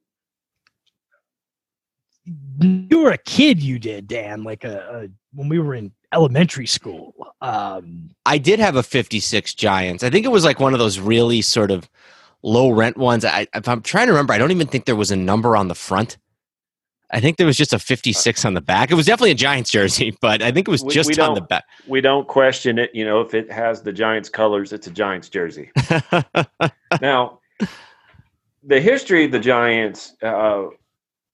You 2.60 3.00
were 3.00 3.12
a 3.12 3.18
kid, 3.18 3.62
you 3.62 3.78
did, 3.78 4.08
Dan. 4.08 4.42
Like 4.44 4.64
a, 4.64 4.78
a 5.04 5.08
when 5.32 5.48
we 5.48 5.58
were 5.58 5.74
in 5.74 5.92
elementary 6.12 6.66
school. 6.66 7.14
Um, 7.40 8.10
I 8.24 8.38
did 8.38 8.58
have 8.58 8.76
a 8.76 8.82
56 8.82 9.54
Giants. 9.54 10.02
I 10.02 10.10
think 10.10 10.24
it 10.24 10.30
was 10.30 10.44
like 10.44 10.58
one 10.60 10.72
of 10.72 10.78
those 10.78 10.98
really 10.98 11.42
sort 11.42 11.70
of 11.70 11.88
low 12.46 12.70
rent 12.70 12.96
ones. 12.96 13.24
I, 13.24 13.48
if 13.54 13.68
I'm 13.68 13.82
trying 13.82 14.06
to 14.06 14.12
remember, 14.12 14.32
I 14.32 14.38
don't 14.38 14.52
even 14.52 14.68
think 14.68 14.84
there 14.86 14.96
was 14.96 15.10
a 15.10 15.16
number 15.16 15.56
on 15.56 15.68
the 15.68 15.74
front. 15.74 16.16
I 17.10 17.20
think 17.20 17.36
there 17.36 17.46
was 17.46 17.56
just 17.56 17.72
a 17.72 17.78
56 17.78 18.44
on 18.44 18.54
the 18.54 18.60
back. 18.60 18.90
It 18.90 18.94
was 18.94 19.06
definitely 19.06 19.32
a 19.32 19.34
Giants 19.36 19.70
jersey, 19.70 20.16
but 20.20 20.42
I 20.42 20.50
think 20.52 20.68
it 20.68 20.70
was 20.70 20.82
We- 20.82 20.94
just 20.94 21.08
we 21.08 21.22
on 21.22 21.34
the 21.34 21.40
back. 21.40 21.64
We 21.86 22.00
don't 22.00 22.26
question 22.26 22.78
it. 22.78 22.90
You 22.94 23.04
know, 23.04 23.20
if 23.20 23.34
it 23.34 23.50
has 23.52 23.82
the 23.82 23.92
Giants 23.92 24.28
colors, 24.28 24.72
it's 24.72 24.86
a 24.86 24.90
Giants 24.90 25.28
jersey. 25.28 25.70
now, 27.00 27.40
the 28.62 28.80
history 28.80 29.24
of 29.24 29.32
the 29.32 29.38
Giants, 29.40 30.14
uh, 30.22 30.66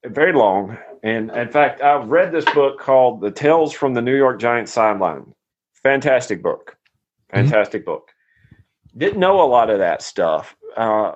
very 0.07 0.33
long. 0.33 0.77
And 1.03 1.31
in 1.31 1.49
fact, 1.51 1.81
I've 1.83 2.09
read 2.09 2.33
this 2.33 2.45
book 2.55 2.79
called 2.79 3.21
The 3.21 3.31
Tales 3.31 3.73
from 3.73 3.95
the 3.95 4.03
New 4.03 4.17
York 4.17 4.41
Giants 4.41 4.73
Sideline. 4.73 5.35
Fantastic 5.83 6.43
book. 6.43 6.77
Fantastic 7.31 7.85
book. 7.85 8.12
Didn't 8.97 9.21
know 9.21 9.43
a 9.43 9.49
lot 9.49 9.71
of 9.71 9.79
that 9.79 10.03
stuff. 10.03 10.57
Uh, 10.77 11.13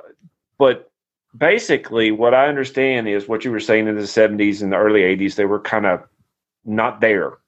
but 0.58 0.90
basically, 1.36 2.10
what 2.10 2.34
I 2.34 2.48
understand 2.48 3.08
is 3.08 3.28
what 3.28 3.44
you 3.44 3.50
were 3.50 3.60
saying 3.60 3.88
in 3.88 3.96
the 3.96 4.02
70s 4.02 4.62
and 4.62 4.72
the 4.72 4.76
early 4.76 5.02
80s, 5.02 5.34
they 5.34 5.44
were 5.44 5.60
kind 5.60 5.86
of 5.86 6.02
not 6.64 7.00
there. 7.00 7.38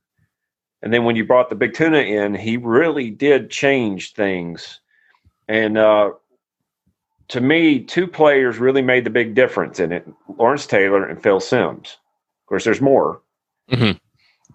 And 0.82 0.92
then 0.92 1.04
when 1.04 1.16
you 1.16 1.24
brought 1.24 1.48
the 1.48 1.56
big 1.56 1.74
tuna 1.74 1.98
in, 1.98 2.34
he 2.34 2.56
really 2.56 3.10
did 3.10 3.50
change 3.50 4.12
things. 4.12 4.80
And 5.48 5.76
uh, 5.76 6.10
to 7.28 7.40
me, 7.40 7.80
two 7.80 8.06
players 8.06 8.58
really 8.58 8.82
made 8.82 9.04
the 9.04 9.10
big 9.10 9.34
difference 9.34 9.80
in 9.80 9.92
it 9.92 10.06
Lawrence 10.36 10.66
Taylor 10.66 11.04
and 11.04 11.20
Phil 11.22 11.40
Simms. 11.40 11.96
Of 12.42 12.46
course, 12.46 12.64
there's 12.64 12.80
more. 12.80 13.22
Mhm. 13.70 13.98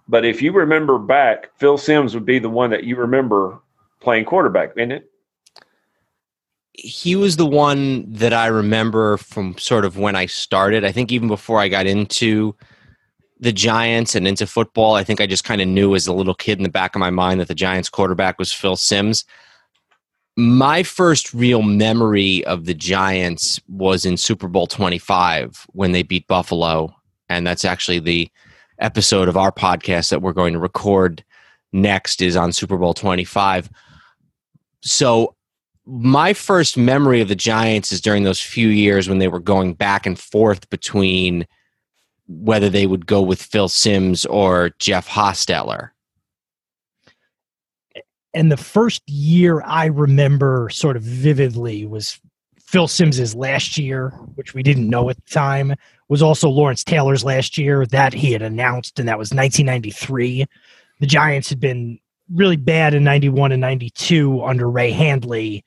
But 0.08 0.24
if 0.24 0.42
you 0.42 0.52
remember 0.52 0.98
back, 0.98 1.50
Phil 1.56 1.78
Simms 1.78 2.14
would 2.14 2.26
be 2.26 2.38
the 2.38 2.50
one 2.50 2.70
that 2.70 2.84
you 2.84 2.96
remember 2.96 3.60
playing 4.00 4.24
quarterback, 4.24 4.72
isn't 4.76 4.92
it? 4.92 5.10
He 6.74 7.16
was 7.16 7.36
the 7.36 7.46
one 7.46 8.04
that 8.12 8.32
I 8.32 8.46
remember 8.46 9.16
from 9.16 9.56
sort 9.58 9.84
of 9.84 9.96
when 9.96 10.16
I 10.16 10.26
started. 10.26 10.84
I 10.84 10.92
think 10.92 11.12
even 11.12 11.28
before 11.28 11.60
I 11.60 11.68
got 11.68 11.86
into 11.86 12.54
the 13.38 13.52
Giants 13.52 14.14
and 14.14 14.26
into 14.26 14.46
football, 14.46 14.94
I 14.94 15.04
think 15.04 15.20
I 15.20 15.26
just 15.26 15.44
kind 15.44 15.60
of 15.60 15.68
knew 15.68 15.94
as 15.94 16.06
a 16.06 16.12
little 16.12 16.34
kid 16.34 16.58
in 16.58 16.64
the 16.64 16.68
back 16.68 16.94
of 16.94 17.00
my 17.00 17.10
mind 17.10 17.40
that 17.40 17.48
the 17.48 17.54
Giants 17.54 17.88
quarterback 17.88 18.38
was 18.38 18.52
Phil 18.52 18.76
Simms. 18.76 19.24
My 20.36 20.82
first 20.82 21.32
real 21.32 21.62
memory 21.62 22.44
of 22.46 22.64
the 22.64 22.74
Giants 22.74 23.60
was 23.68 24.04
in 24.04 24.16
Super 24.16 24.48
Bowl 24.48 24.66
25 24.66 25.66
when 25.72 25.92
they 25.92 26.02
beat 26.02 26.26
Buffalo. 26.26 26.92
And 27.28 27.46
that's 27.46 27.64
actually 27.64 28.00
the 28.00 28.28
episode 28.80 29.28
of 29.28 29.36
our 29.36 29.52
podcast 29.52 30.10
that 30.10 30.22
we're 30.22 30.32
going 30.32 30.54
to 30.54 30.58
record 30.58 31.22
next 31.72 32.20
is 32.20 32.36
on 32.36 32.52
Super 32.52 32.76
Bowl 32.76 32.94
25. 32.94 33.70
So 34.82 35.34
my 35.86 36.32
first 36.32 36.76
memory 36.76 37.20
of 37.20 37.28
the 37.28 37.36
Giants 37.36 37.92
is 37.92 38.00
during 38.00 38.24
those 38.24 38.40
few 38.40 38.68
years 38.68 39.08
when 39.08 39.18
they 39.18 39.28
were 39.28 39.40
going 39.40 39.74
back 39.74 40.06
and 40.06 40.18
forth 40.18 40.68
between 40.70 41.46
whether 42.26 42.70
they 42.70 42.86
would 42.86 43.06
go 43.06 43.20
with 43.20 43.42
Phil 43.42 43.68
Simms 43.68 44.24
or 44.26 44.70
Jeff 44.78 45.08
Hostetler. 45.08 45.90
and 48.34 48.50
the 48.50 48.56
first 48.56 49.08
year 49.08 49.62
I 49.62 49.86
remember 49.86 50.68
sort 50.70 50.96
of 50.96 51.02
vividly 51.02 51.86
was 51.86 52.20
Phil 52.58 52.88
Simms's 52.88 53.34
last 53.34 53.78
year, 53.78 54.10
which 54.34 54.52
we 54.52 54.62
didn't 54.62 54.90
know 54.90 55.08
at 55.08 55.16
the 55.16 55.30
time, 55.30 55.74
was 56.08 56.20
also 56.20 56.48
Lawrence 56.48 56.82
Taylor's 56.82 57.24
last 57.24 57.56
year 57.56 57.86
that 57.86 58.12
he 58.12 58.32
had 58.32 58.42
announced, 58.42 58.98
and 58.98 59.08
that 59.08 59.18
was 59.18 59.30
1993. 59.30 60.46
The 61.00 61.06
Giants 61.06 61.48
had 61.48 61.60
been 61.60 62.00
really 62.32 62.56
bad 62.56 62.94
in 62.94 63.04
91 63.04 63.52
and 63.52 63.60
92 63.60 64.44
under 64.44 64.70
Ray 64.70 64.90
Handley. 64.90 65.64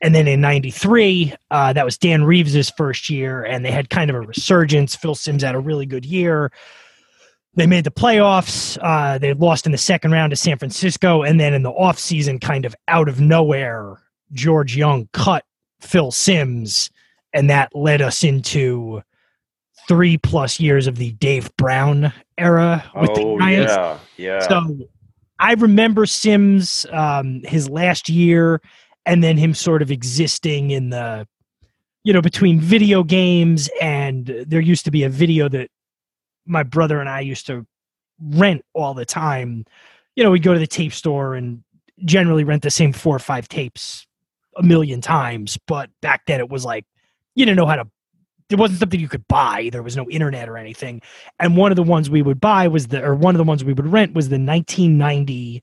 And 0.00 0.14
then 0.14 0.28
in 0.28 0.40
93, 0.40 1.34
uh, 1.50 1.72
that 1.72 1.84
was 1.84 1.98
Dan 1.98 2.24
Reeves' 2.24 2.70
first 2.70 3.10
year, 3.10 3.42
and 3.44 3.64
they 3.64 3.72
had 3.72 3.90
kind 3.90 4.10
of 4.10 4.16
a 4.16 4.20
resurgence. 4.20 4.94
Phil 4.94 5.16
Simms 5.16 5.42
had 5.42 5.56
a 5.56 5.58
really 5.58 5.86
good 5.86 6.04
year. 6.04 6.52
They 7.54 7.66
made 7.66 7.82
the 7.82 7.90
playoffs. 7.90 8.78
Uh, 8.80 9.18
they 9.18 9.32
lost 9.34 9.66
in 9.66 9.72
the 9.72 9.78
second 9.78 10.12
round 10.12 10.30
to 10.30 10.36
San 10.36 10.58
Francisco. 10.58 11.22
And 11.22 11.40
then 11.40 11.54
in 11.54 11.64
the 11.64 11.72
offseason, 11.72 12.40
kind 12.40 12.64
of 12.64 12.76
out 12.86 13.08
of 13.08 13.20
nowhere, 13.20 14.00
George 14.32 14.76
Young 14.76 15.08
cut 15.12 15.44
Phil 15.80 16.12
Simms. 16.12 16.90
And 17.32 17.50
that 17.50 17.74
led 17.74 18.00
us 18.00 18.22
into 18.22 19.02
three 19.88 20.18
plus 20.18 20.60
years 20.60 20.86
of 20.86 20.96
the 20.96 21.12
Dave 21.12 21.50
Brown 21.56 22.12
era 22.36 22.88
with 22.94 23.14
the 23.14 23.22
oh, 23.22 23.38
Giants. 23.40 23.72
yeah. 23.72 23.98
Yeah. 24.16 24.48
So 24.48 24.78
I 25.38 25.54
remember 25.54 26.06
Simms 26.06 26.86
um, 26.90 27.42
his 27.44 27.68
last 27.68 28.08
year, 28.08 28.60
and 29.06 29.22
then 29.22 29.36
him 29.36 29.54
sort 29.54 29.82
of 29.82 29.90
existing 29.90 30.70
in 30.70 30.90
the, 30.90 31.26
you 32.04 32.12
know, 32.12 32.20
between 32.20 32.60
video 32.60 33.02
games 33.02 33.70
and 33.80 34.26
there 34.46 34.60
used 34.60 34.84
to 34.84 34.90
be 34.90 35.04
a 35.04 35.08
video 35.08 35.48
that 35.48 35.70
my 36.46 36.62
brother 36.62 37.00
and 37.00 37.08
I 37.08 37.20
used 37.20 37.46
to 37.46 37.66
rent 38.20 38.64
all 38.74 38.94
the 38.94 39.04
time. 39.04 39.64
You 40.16 40.24
know, 40.24 40.30
we'd 40.30 40.42
go 40.42 40.52
to 40.52 40.58
the 40.58 40.66
tape 40.66 40.92
store 40.92 41.34
and 41.34 41.62
generally 42.04 42.44
rent 42.44 42.62
the 42.62 42.70
same 42.70 42.92
four 42.92 43.16
or 43.16 43.20
five 43.20 43.48
tapes 43.48 44.06
a 44.56 44.62
million 44.62 45.00
times. 45.00 45.58
But 45.66 45.90
back 46.02 46.26
then 46.26 46.40
it 46.40 46.48
was 46.48 46.64
like 46.64 46.84
you 47.34 47.44
didn't 47.46 47.56
know 47.56 47.66
how 47.66 47.76
to. 47.76 47.88
There 48.48 48.58
wasn't 48.58 48.80
something 48.80 48.98
you 48.98 49.08
could 49.08 49.28
buy. 49.28 49.68
There 49.70 49.82
was 49.82 49.96
no 49.96 50.08
internet 50.08 50.48
or 50.48 50.56
anything. 50.56 51.02
And 51.38 51.56
one 51.56 51.70
of 51.70 51.76
the 51.76 51.82
ones 51.82 52.08
we 52.08 52.22
would 52.22 52.40
buy 52.40 52.66
was 52.68 52.88
the, 52.88 53.04
or 53.04 53.14
one 53.14 53.34
of 53.34 53.38
the 53.38 53.44
ones 53.44 53.62
we 53.62 53.74
would 53.74 53.86
rent 53.86 54.14
was 54.14 54.30
the 54.30 54.38
1990 54.38 55.62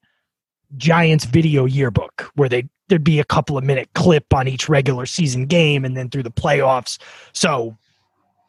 Giants 0.78 1.26
video 1.26 1.66
yearbook, 1.66 2.32
where 2.36 2.50
they 2.50 2.68
there'd 2.88 3.04
be 3.04 3.20
a 3.20 3.26
couple 3.26 3.58
of 3.58 3.64
minute 3.64 3.90
clip 3.96 4.34
on 4.34 4.48
each 4.48 4.70
regular 4.70 5.06
season 5.06 5.46
game, 5.46 5.86
and 5.86 5.98
then 5.98 6.10
through 6.10 6.24
the 6.24 6.32
playoffs. 6.32 7.00
So, 7.34 7.78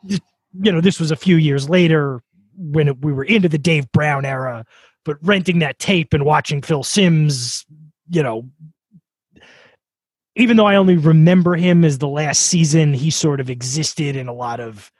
you 0.02 0.20
know, 0.72 0.80
this 0.80 1.00
was 1.00 1.10
a 1.10 1.16
few 1.16 1.36
years 1.36 1.68
later 1.68 2.22
when 2.56 2.88
it, 2.88 3.02
we 3.02 3.12
were 3.12 3.24
into 3.24 3.48
the 3.48 3.58
Dave 3.58 3.90
Brown 3.92 4.24
era, 4.24 4.64
but 5.04 5.16
renting 5.22 5.60
that 5.60 5.78
tape 5.78 6.12
and 6.12 6.24
watching 6.24 6.62
Phil 6.62 6.82
Simms, 6.82 7.64
you 8.10 8.22
know, 8.22 8.48
even 10.36 10.56
though 10.56 10.66
I 10.66 10.76
only 10.76 10.96
remember 10.96 11.56
him 11.56 11.84
as 11.84 11.98
the 11.98 12.08
last 12.08 12.42
season, 12.42 12.94
he 12.94 13.10
sort 13.10 13.40
of 13.40 13.50
existed 13.50 14.16
in 14.16 14.28
a 14.28 14.32
lot 14.32 14.60
of 14.60 14.92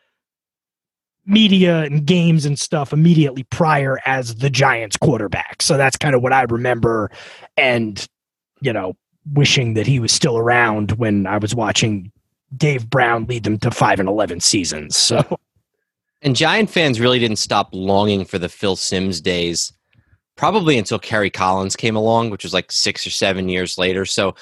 media 1.27 1.83
and 1.83 2.07
games 2.07 2.47
and 2.47 2.59
stuff 2.59 2.93
immediately 2.93 3.43
prior 3.45 3.99
as 4.07 4.37
the 4.37 4.51
Giants 4.51 4.97
quarterback. 4.97 5.63
So 5.63 5.77
that's 5.77 5.97
kind 5.97 6.15
of 6.15 6.23
what 6.23 6.33
I 6.33 6.43
remember. 6.43 7.11
And, 7.57 8.07
you 8.61 8.73
know, 8.73 8.97
wishing 9.33 9.75
that 9.75 9.87
he 9.87 10.01
was 10.01 10.13
still 10.13 10.39
around 10.39 10.93
when 10.93 11.27
I 11.27 11.39
was 11.39 11.55
watching 11.55 12.13
Dave 12.57 12.89
Brown 12.89 13.27
lead 13.27 13.45
them 13.45 13.59
to 13.59 13.71
five 13.71 14.01
and 14.01 14.09
11 14.09 14.41
seasons. 14.41 14.97
So 14.97 15.39
And 16.23 16.35
Giant 16.35 16.71
fans 16.71 16.99
really 16.99 17.19
didn't 17.19 17.39
stop 17.39 17.69
longing 17.73 18.25
for 18.25 18.39
the 18.39 18.49
Phil 18.49 18.77
Simms 18.77 19.21
days 19.21 19.73
probably 20.37 20.77
until 20.77 20.99
Kerry 20.99 21.31
Collins 21.31 21.77
came 21.77 21.97
along, 21.97 22.31
which 22.31 22.45
was 22.45 22.53
like 22.53 22.73
six 22.73 23.07
or 23.07 23.11
seven 23.11 23.49
years 23.49 23.79
later. 23.79 24.05
So 24.05 24.35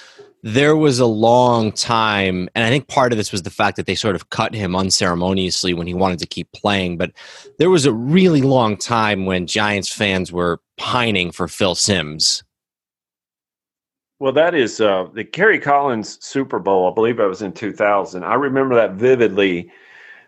there 0.45 0.77
was 0.77 0.99
a 1.01 1.07
long 1.07 1.73
time, 1.73 2.51
and 2.55 2.67
I 2.67 2.69
think 2.69 2.87
part 2.87 3.13
of 3.13 3.17
this 3.17 3.33
was 3.33 3.43
the 3.43 3.51
fact 3.51 3.79
that 3.79 3.87
they 3.87 3.95
sort 3.95 4.15
of 4.15 4.29
cut 4.29 4.53
him 4.53 4.77
unceremoniously 4.77 5.73
when 5.73 5.87
he 5.87 5.95
wanted 5.95 6.19
to 6.19 6.27
keep 6.27 6.53
playing. 6.53 6.99
But 6.99 7.13
there 7.59 7.71
was 7.71 7.87
a 7.87 7.93
really 7.95 8.43
long 8.43 8.77
time 8.77 9.25
when 9.25 9.47
Giants 9.47 9.91
fans 9.91 10.31
were 10.31 10.61
pining 10.77 11.31
for 11.33 11.49
Phil 11.49 11.75
Simms. 11.75 12.45
Well, 14.19 14.35
that 14.35 14.55
is 14.55 14.83
uh, 14.83 15.09
the 15.15 15.25
Kerry 15.25 15.59
Collins 15.59 16.23
Super 16.23 16.59
Bowl. 16.59 16.91
I 16.91 16.95
believe 16.95 17.19
it 17.19 17.25
was 17.27 17.41
in 17.41 17.53
2000. 17.53 18.23
I 18.23 18.35
remember 18.35 18.75
that 18.75 18.93
vividly. 18.93 19.73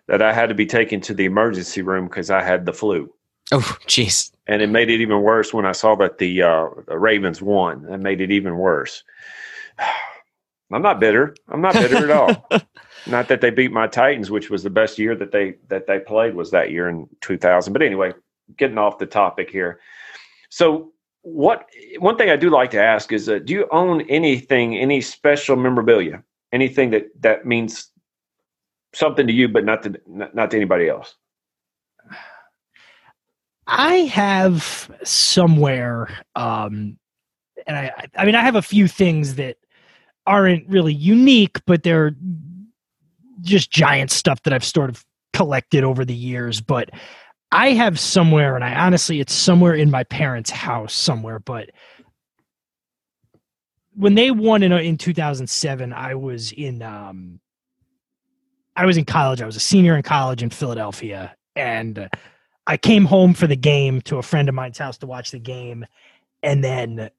That 0.08 0.22
I 0.22 0.32
had 0.32 0.48
to 0.50 0.54
be 0.54 0.66
taken 0.66 1.00
to 1.00 1.12
the 1.14 1.24
emergency 1.24 1.82
room 1.82 2.06
because 2.06 2.30
I 2.30 2.40
had 2.40 2.64
the 2.64 2.72
flu, 2.72 3.12
Oh, 3.50 3.76
jeez. 3.88 4.30
and 4.46 4.62
it 4.62 4.68
made 4.68 4.88
it 4.88 5.00
even 5.00 5.20
worse 5.22 5.52
when 5.52 5.66
I 5.66 5.72
saw 5.72 5.96
that 5.96 6.18
the, 6.18 6.42
uh, 6.42 6.68
the 6.86 6.96
Ravens 6.96 7.42
won. 7.42 7.82
That 7.82 7.98
made 7.98 8.20
it 8.20 8.30
even 8.30 8.56
worse. 8.56 9.02
I'm 10.72 10.82
not 10.82 11.00
bitter. 11.00 11.34
I'm 11.48 11.60
not 11.60 11.74
bitter 11.74 12.10
at 12.10 12.10
all. 12.10 12.48
Not 13.08 13.28
that 13.28 13.40
they 13.40 13.50
beat 13.50 13.70
my 13.70 13.86
Titans, 13.86 14.32
which 14.32 14.50
was 14.50 14.64
the 14.64 14.70
best 14.70 14.98
year 14.98 15.14
that 15.14 15.30
they 15.30 15.54
that 15.68 15.86
they 15.86 16.00
played 16.00 16.34
was 16.34 16.50
that 16.50 16.72
year 16.72 16.88
in 16.88 17.08
2000. 17.20 17.72
But 17.72 17.82
anyway, 17.82 18.12
getting 18.56 18.78
off 18.78 18.98
the 18.98 19.06
topic 19.06 19.48
here. 19.48 19.78
So, 20.48 20.92
what 21.22 21.68
one 21.98 22.16
thing 22.16 22.30
I 22.30 22.36
do 22.36 22.50
like 22.50 22.70
to 22.72 22.82
ask 22.82 23.12
is, 23.12 23.28
uh, 23.28 23.38
do 23.38 23.52
you 23.52 23.68
own 23.70 24.02
anything, 24.02 24.76
any 24.76 25.00
special 25.00 25.54
memorabilia, 25.54 26.22
anything 26.52 26.90
that 26.90 27.06
that 27.20 27.46
means 27.46 27.92
something 28.92 29.26
to 29.26 29.32
you, 29.32 29.48
but 29.48 29.64
not 29.64 29.82
to 29.84 30.00
not, 30.06 30.34
not 30.34 30.50
to 30.50 30.56
anybody 30.56 30.88
else? 30.88 31.14
I 33.68 33.94
have 34.06 34.90
somewhere, 35.02 36.08
um, 36.36 36.96
and 37.66 37.76
I, 37.76 38.06
I 38.16 38.24
mean, 38.24 38.36
I 38.36 38.42
have 38.42 38.54
a 38.54 38.62
few 38.62 38.86
things 38.86 39.34
that 39.36 39.56
aren't 40.26 40.68
really 40.68 40.94
unique, 40.94 41.58
but 41.66 41.82
they're 41.82 42.14
just 43.42 43.70
giant 43.70 44.10
stuff 44.10 44.42
that 44.42 44.52
I've 44.52 44.64
sort 44.64 44.90
of 44.90 45.04
collected 45.32 45.84
over 45.84 46.04
the 46.04 46.14
years. 46.14 46.60
But 46.60 46.90
I 47.52 47.70
have 47.70 47.98
somewhere, 47.98 48.54
and 48.54 48.64
I 48.64 48.74
honestly, 48.74 49.20
it's 49.20 49.32
somewhere 49.32 49.74
in 49.74 49.90
my 49.90 50.04
parents' 50.04 50.50
house 50.50 50.94
somewhere, 50.94 51.38
but 51.38 51.70
when 53.96 54.14
they 54.14 54.30
won 54.30 54.62
in 54.62 54.72
in 54.72 54.98
2007, 54.98 55.92
I 55.92 56.14
was 56.14 56.52
in 56.52 56.82
um 56.82 57.40
I 58.76 58.84
was 58.84 58.98
in 58.98 59.06
college. 59.06 59.40
I 59.40 59.46
was 59.46 59.56
a 59.56 59.60
senior 59.60 59.96
in 59.96 60.02
college 60.02 60.42
in 60.42 60.50
Philadelphia 60.50 61.34
and 61.56 62.10
I 62.66 62.76
came 62.76 63.06
home 63.06 63.32
for 63.32 63.46
the 63.46 63.56
game 63.56 64.02
to 64.02 64.18
a 64.18 64.22
friend 64.22 64.48
of 64.48 64.54
mine's 64.54 64.78
house 64.78 64.98
to 64.98 65.06
watch 65.06 65.30
the 65.30 65.38
game 65.38 65.86
and 66.42 66.62
then 66.62 67.10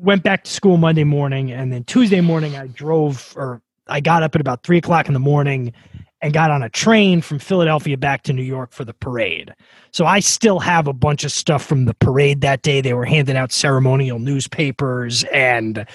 went 0.00 0.22
back 0.22 0.44
to 0.44 0.50
school 0.50 0.76
Monday 0.76 1.04
morning 1.04 1.52
and 1.52 1.72
then 1.72 1.84
Tuesday 1.84 2.20
morning 2.20 2.56
I 2.56 2.66
drove 2.66 3.32
or 3.36 3.62
I 3.88 4.00
got 4.00 4.22
up 4.22 4.34
at 4.34 4.40
about 4.40 4.62
three 4.62 4.78
o'clock 4.78 5.06
in 5.06 5.14
the 5.14 5.20
morning 5.20 5.72
and 6.20 6.32
got 6.32 6.50
on 6.50 6.62
a 6.62 6.68
train 6.68 7.20
from 7.20 7.38
Philadelphia 7.38 7.96
back 7.96 8.22
to 8.24 8.32
New 8.32 8.42
York 8.42 8.72
for 8.72 8.84
the 8.84 8.94
parade. 8.94 9.54
So 9.92 10.04
I 10.04 10.20
still 10.20 10.58
have 10.58 10.86
a 10.86 10.92
bunch 10.92 11.24
of 11.24 11.32
stuff 11.32 11.64
from 11.64 11.84
the 11.84 11.94
parade 11.94 12.40
that 12.40 12.62
day. 12.62 12.80
They 12.80 12.94
were 12.94 13.04
handing 13.04 13.36
out 13.36 13.52
ceremonial 13.52 14.18
newspapers, 14.18 15.24
and 15.24 15.86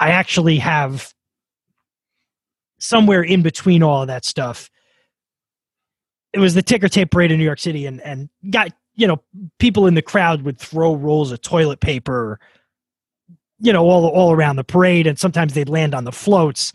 I 0.00 0.10
actually 0.10 0.58
have 0.58 1.12
somewhere 2.78 3.22
in 3.22 3.42
between 3.42 3.82
all 3.82 4.02
of 4.02 4.08
that 4.08 4.24
stuff. 4.24 4.70
It 6.32 6.38
was 6.38 6.54
the 6.54 6.62
ticker 6.62 6.88
tape 6.88 7.10
parade 7.10 7.30
in 7.30 7.38
New 7.38 7.44
York 7.44 7.58
City, 7.58 7.86
and 7.86 8.00
and 8.00 8.28
got 8.50 8.72
you 8.94 9.06
know 9.06 9.22
people 9.58 9.86
in 9.86 9.94
the 9.94 10.02
crowd 10.02 10.42
would 10.42 10.58
throw 10.58 10.94
rolls 10.94 11.30
of 11.30 11.42
toilet 11.42 11.80
paper, 11.80 12.40
you 13.60 13.72
know, 13.72 13.84
all 13.84 14.06
all 14.06 14.32
around 14.32 14.56
the 14.56 14.64
parade, 14.64 15.06
and 15.06 15.18
sometimes 15.18 15.54
they'd 15.54 15.68
land 15.68 15.94
on 15.94 16.04
the 16.04 16.12
floats. 16.12 16.72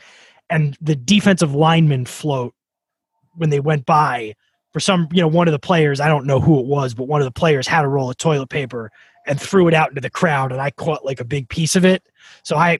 And 0.49 0.77
the 0.81 0.95
defensive 0.95 1.55
lineman 1.55 2.05
float 2.05 2.53
when 3.35 3.49
they 3.49 3.59
went 3.59 3.85
by 3.85 4.35
for 4.73 4.79
some 4.79 5.07
you 5.11 5.21
know 5.21 5.27
one 5.27 5.47
of 5.47 5.51
the 5.51 5.59
players 5.59 5.99
i 5.99 6.07
don't 6.07 6.25
know 6.25 6.39
who 6.39 6.59
it 6.59 6.65
was 6.65 6.93
but 6.93 7.07
one 7.07 7.21
of 7.21 7.25
the 7.25 7.31
players 7.31 7.67
had 7.67 7.85
a 7.85 7.87
roll 7.87 8.09
of 8.09 8.17
toilet 8.17 8.49
paper 8.49 8.91
and 9.25 9.39
threw 9.39 9.67
it 9.67 9.73
out 9.73 9.89
into 9.89 10.01
the 10.01 10.09
crowd 10.09 10.51
and 10.51 10.59
i 10.59 10.69
caught 10.71 11.05
like 11.05 11.19
a 11.19 11.25
big 11.25 11.47
piece 11.49 11.75
of 11.75 11.85
it 11.85 12.03
so 12.43 12.55
i 12.55 12.77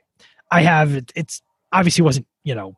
i 0.52 0.62
have 0.62 0.96
it, 0.96 1.12
it's 1.16 1.42
obviously 1.72 2.04
wasn't 2.04 2.26
you 2.44 2.56
know 2.56 2.76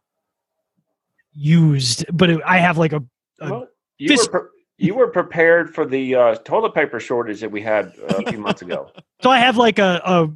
used 1.33 2.05
but 2.13 2.29
it, 2.29 2.41
i 2.45 2.57
have 2.57 2.77
like 2.77 2.93
a, 2.93 3.03
a 3.41 3.51
well, 3.51 3.67
you, 3.97 4.15
were 4.15 4.27
pre- 4.27 4.49
you 4.77 4.93
were 4.93 5.07
prepared 5.07 5.73
for 5.73 5.85
the 5.85 6.15
uh, 6.15 6.35
toilet 6.43 6.73
paper 6.73 6.99
shortage 6.99 7.39
that 7.41 7.51
we 7.51 7.61
had 7.61 7.93
uh, 8.09 8.17
a 8.17 8.29
few 8.29 8.39
months 8.39 8.61
ago 8.61 8.89
so 9.21 9.29
i 9.29 9.37
have 9.37 9.57
like 9.57 9.79
a, 9.79 10.01
a 10.05 10.29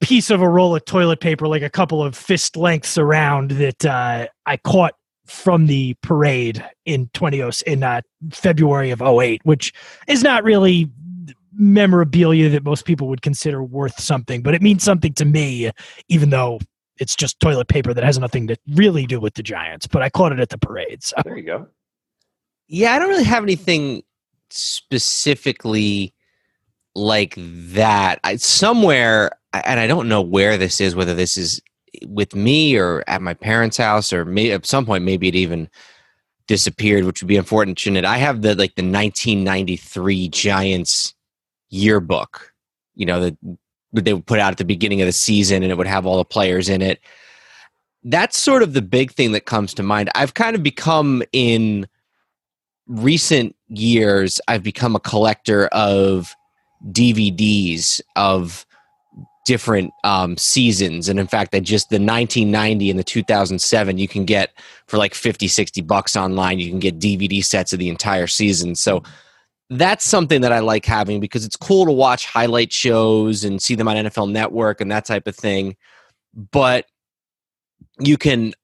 piece 0.00 0.30
of 0.30 0.40
a 0.40 0.48
roll 0.48 0.74
of 0.74 0.84
toilet 0.84 1.20
paper 1.20 1.48
like 1.48 1.62
a 1.62 1.70
couple 1.70 2.02
of 2.02 2.16
fist 2.16 2.56
lengths 2.56 2.98
around 2.98 3.52
that 3.52 3.84
uh, 3.84 4.26
i 4.46 4.56
caught 4.58 4.94
from 5.26 5.66
the 5.66 5.94
parade 6.02 6.64
in 6.84 7.08
20 7.14 7.50
in 7.66 7.82
uh, 7.82 8.00
February 8.32 8.90
of 8.90 9.00
08, 9.00 9.40
which 9.44 9.72
is 10.08 10.22
not 10.22 10.44
really 10.44 10.90
memorabilia 11.54 12.48
that 12.48 12.64
most 12.64 12.84
people 12.84 13.08
would 13.08 13.22
consider 13.22 13.62
worth 13.62 14.00
something, 14.00 14.42
but 14.42 14.54
it 14.54 14.62
means 14.62 14.82
something 14.82 15.12
to 15.14 15.24
me, 15.24 15.70
even 16.08 16.30
though 16.30 16.58
it's 16.98 17.14
just 17.14 17.40
toilet 17.40 17.68
paper 17.68 17.94
that 17.94 18.04
has 18.04 18.18
nothing 18.18 18.46
to 18.46 18.56
really 18.74 19.06
do 19.06 19.20
with 19.20 19.34
the 19.34 19.42
Giants. 19.42 19.86
But 19.86 20.02
I 20.02 20.10
caught 20.10 20.32
it 20.32 20.40
at 20.40 20.50
the 20.50 20.58
parade. 20.58 21.02
So. 21.02 21.16
There 21.24 21.36
you 21.36 21.44
go. 21.44 21.66
Yeah, 22.72 22.94
I 22.94 22.98
don't 22.98 23.10
really 23.10 23.22
have 23.24 23.42
anything 23.42 24.02
specifically 24.48 26.14
like 26.94 27.34
that. 27.36 28.18
I, 28.24 28.36
somewhere, 28.36 29.32
and 29.52 29.78
I 29.78 29.86
don't 29.86 30.08
know 30.08 30.22
where 30.22 30.56
this 30.56 30.80
is, 30.80 30.96
whether 30.96 31.12
this 31.12 31.36
is 31.36 31.60
with 32.06 32.34
me 32.34 32.78
or 32.78 33.04
at 33.08 33.20
my 33.20 33.34
parents' 33.34 33.76
house, 33.76 34.10
or 34.10 34.24
maybe 34.24 34.52
at 34.52 34.64
some 34.64 34.86
point 34.86 35.04
maybe 35.04 35.28
it 35.28 35.34
even 35.34 35.68
disappeared, 36.46 37.04
which 37.04 37.20
would 37.20 37.28
be 37.28 37.36
unfortunate. 37.36 38.06
I 38.06 38.16
have 38.16 38.40
the 38.40 38.54
like 38.54 38.74
the 38.76 38.82
1993 38.82 40.30
Giants 40.30 41.12
yearbook, 41.68 42.54
you 42.94 43.04
know, 43.04 43.20
that 43.20 43.36
they 43.92 44.14
would 44.14 44.24
put 44.24 44.38
out 44.38 44.52
at 44.52 44.56
the 44.56 44.64
beginning 44.64 45.02
of 45.02 45.06
the 45.06 45.12
season, 45.12 45.62
and 45.62 45.70
it 45.70 45.76
would 45.76 45.86
have 45.86 46.06
all 46.06 46.16
the 46.16 46.24
players 46.24 46.70
in 46.70 46.80
it. 46.80 47.00
That's 48.02 48.38
sort 48.38 48.62
of 48.62 48.72
the 48.72 48.80
big 48.80 49.12
thing 49.12 49.32
that 49.32 49.44
comes 49.44 49.74
to 49.74 49.82
mind. 49.82 50.08
I've 50.14 50.32
kind 50.32 50.56
of 50.56 50.62
become 50.62 51.22
in 51.34 51.86
recent 52.86 53.56
years, 53.68 54.40
I've 54.48 54.62
become 54.62 54.96
a 54.96 55.00
collector 55.00 55.66
of 55.68 56.34
DVDs 56.90 58.00
of 58.16 58.66
different 59.44 59.92
um, 60.04 60.36
seasons. 60.36 61.08
And 61.08 61.18
in 61.18 61.26
fact 61.26 61.54
i 61.54 61.60
just 61.60 61.90
the 61.90 61.96
1990 61.96 62.90
and 62.90 62.98
the 62.98 63.04
2007 63.04 63.98
you 63.98 64.06
can 64.06 64.24
get 64.24 64.50
for 64.86 64.98
like 64.98 65.14
50 65.14 65.48
60 65.48 65.80
bucks 65.82 66.16
online 66.16 66.60
you 66.60 66.70
can 66.70 66.78
get 66.78 67.00
dvd 67.00 67.44
sets 67.44 67.72
of 67.72 67.78
the 67.78 67.88
entire 67.88 68.28
season. 68.28 68.74
So 68.74 69.02
that's 69.70 70.04
something 70.04 70.42
that 70.42 70.52
i 70.52 70.60
like 70.60 70.84
having 70.84 71.18
because 71.18 71.44
it's 71.44 71.56
cool 71.56 71.86
to 71.86 71.92
watch 71.92 72.26
highlight 72.26 72.72
shows 72.72 73.42
and 73.42 73.60
see 73.60 73.74
them 73.74 73.88
on 73.88 73.96
nfl 73.96 74.30
network 74.30 74.80
and 74.80 74.90
that 74.92 75.04
type 75.04 75.26
of 75.26 75.34
thing. 75.34 75.76
But 76.34 76.86
you 77.98 78.16
can 78.16 78.54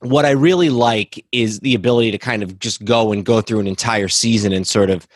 what 0.00 0.24
i 0.24 0.30
really 0.30 0.68
like 0.70 1.24
is 1.32 1.60
the 1.60 1.74
ability 1.74 2.10
to 2.10 2.18
kind 2.18 2.42
of 2.42 2.58
just 2.58 2.84
go 2.84 3.12
and 3.12 3.24
go 3.24 3.40
through 3.40 3.60
an 3.60 3.66
entire 3.66 4.08
season 4.08 4.52
and 4.52 4.66
sort 4.66 4.90
of 4.90 5.06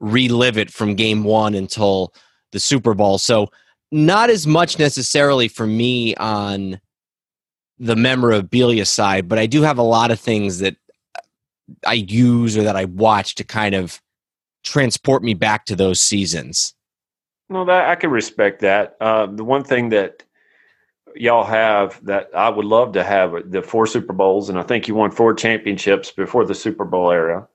relive 0.00 0.56
it 0.56 0.70
from 0.70 0.94
game 0.94 1.24
one 1.24 1.54
until 1.54 2.12
the 2.52 2.58
Super 2.58 2.94
Bowl. 2.94 3.18
So 3.18 3.50
not 3.92 4.30
as 4.30 4.46
much 4.46 4.78
necessarily 4.78 5.48
for 5.48 5.66
me 5.66 6.14
on 6.16 6.80
the 7.78 7.96
memorabilia 7.96 8.84
side, 8.84 9.28
but 9.28 9.38
I 9.38 9.46
do 9.46 9.62
have 9.62 9.78
a 9.78 9.82
lot 9.82 10.10
of 10.10 10.18
things 10.18 10.58
that 10.58 10.76
I 11.86 11.94
use 11.94 12.56
or 12.56 12.62
that 12.62 12.76
I 12.76 12.86
watch 12.86 13.36
to 13.36 13.44
kind 13.44 13.74
of 13.74 14.00
transport 14.64 15.22
me 15.22 15.34
back 15.34 15.66
to 15.66 15.76
those 15.76 16.00
seasons. 16.00 16.74
No, 17.48 17.64
that 17.64 17.88
I 17.88 17.94
can 17.96 18.10
respect 18.10 18.60
that. 18.60 18.96
Uh, 19.00 19.26
the 19.26 19.44
one 19.44 19.64
thing 19.64 19.88
that 19.90 20.22
y'all 21.16 21.44
have 21.44 22.04
that 22.04 22.30
I 22.34 22.48
would 22.48 22.64
love 22.64 22.92
to 22.92 23.04
have 23.04 23.50
the 23.50 23.62
four 23.62 23.86
Super 23.86 24.12
Bowls, 24.12 24.48
and 24.48 24.58
I 24.58 24.62
think 24.62 24.88
you 24.88 24.94
won 24.94 25.10
four 25.10 25.34
championships 25.34 26.10
before 26.10 26.44
the 26.44 26.54
Super 26.54 26.84
Bowl 26.84 27.10
era. 27.10 27.46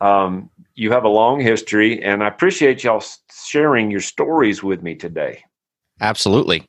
Um, 0.00 0.50
you 0.74 0.92
have 0.92 1.04
a 1.04 1.08
long 1.08 1.40
history, 1.40 2.02
and 2.02 2.22
I 2.22 2.28
appreciate 2.28 2.84
y'all 2.84 3.02
sharing 3.46 3.90
your 3.90 4.00
stories 4.00 4.62
with 4.62 4.82
me 4.82 4.94
today. 4.94 5.42
Absolutely. 6.00 6.68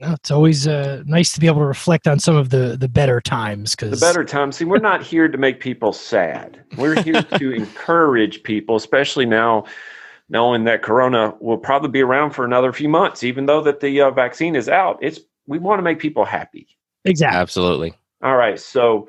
No, 0.00 0.12
it's 0.12 0.30
always 0.30 0.66
uh, 0.66 1.02
nice 1.04 1.32
to 1.32 1.40
be 1.40 1.46
able 1.46 1.58
to 1.58 1.66
reflect 1.66 2.08
on 2.08 2.18
some 2.18 2.34
of 2.34 2.48
the 2.48 2.74
the 2.80 2.88
better 2.88 3.20
times 3.20 3.74
because 3.74 4.00
the 4.00 4.06
better 4.06 4.24
times. 4.24 4.56
See, 4.56 4.64
we're 4.64 4.78
not 4.78 5.02
here 5.02 5.28
to 5.28 5.36
make 5.36 5.60
people 5.60 5.92
sad. 5.92 6.64
We're 6.78 7.02
here 7.02 7.20
to 7.22 7.52
encourage 7.54 8.42
people, 8.42 8.76
especially 8.76 9.26
now, 9.26 9.66
knowing 10.30 10.64
that 10.64 10.82
Corona 10.82 11.34
will 11.40 11.58
probably 11.58 11.90
be 11.90 12.00
around 12.00 12.30
for 12.30 12.46
another 12.46 12.72
few 12.72 12.88
months. 12.88 13.22
Even 13.22 13.44
though 13.44 13.60
that 13.60 13.80
the 13.80 14.00
uh, 14.00 14.10
vaccine 14.10 14.56
is 14.56 14.70
out, 14.70 14.98
it's 15.02 15.20
we 15.46 15.58
want 15.58 15.78
to 15.78 15.82
make 15.82 15.98
people 15.98 16.24
happy. 16.24 16.68
Exactly. 17.04 17.38
Absolutely. 17.38 17.94
All 18.22 18.36
right. 18.36 18.58
So, 18.58 19.08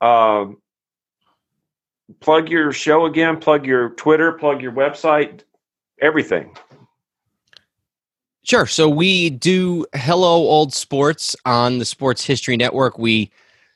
um, 0.00 0.58
plug 2.20 2.48
your 2.48 2.72
show 2.72 3.06
again, 3.06 3.38
plug 3.38 3.66
your 3.66 3.90
Twitter, 3.90 4.32
plug 4.32 4.62
your 4.62 4.72
website, 4.72 5.40
everything. 6.00 6.56
Sure. 8.42 8.66
So 8.66 8.88
we 8.88 9.30
do 9.30 9.84
Hello 9.94 10.36
Old 10.36 10.72
Sports 10.72 11.34
on 11.44 11.78
the 11.78 11.84
Sports 11.84 12.24
History 12.24 12.56
Network. 12.56 12.96
We 12.96 13.30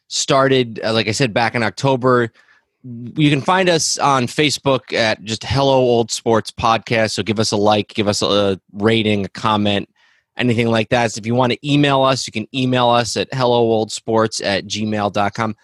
started, 0.07 0.81
uh, 0.85 0.93
like 0.93 1.09
I 1.09 1.13
said, 1.13 1.35
back 1.35 1.57
in 1.57 1.65
October. 1.65 2.31
You 2.85 3.31
can 3.31 3.41
find 3.41 3.69
us 3.69 3.99
on 3.99 4.27
Facebook 4.27 4.93
at 4.93 5.23
just 5.25 5.43
Hello 5.43 5.79
Old 5.79 6.13
Sports 6.13 6.53
Podcast. 6.53 7.11
So 7.11 7.25
give 7.25 7.41
us 7.41 7.51
a 7.51 7.57
like, 7.57 7.89
give 7.89 8.07
us 8.07 8.23
a 8.23 8.61
rating, 8.73 9.25
a 9.25 9.29
comment, 9.31 9.89
anything 10.41 10.69
like 10.69 10.89
that. 10.89 11.13
So 11.13 11.21
if 11.21 11.27
you 11.27 11.35
want 11.35 11.53
to 11.53 11.69
email 11.69 12.03
us, 12.03 12.27
you 12.27 12.33
can 12.33 12.49
email 12.55 12.89
us 12.89 13.17
at 13.17 13.31
hellooldsports 13.31 14.45
at 14.45 14.67
gmail.com 14.67 15.57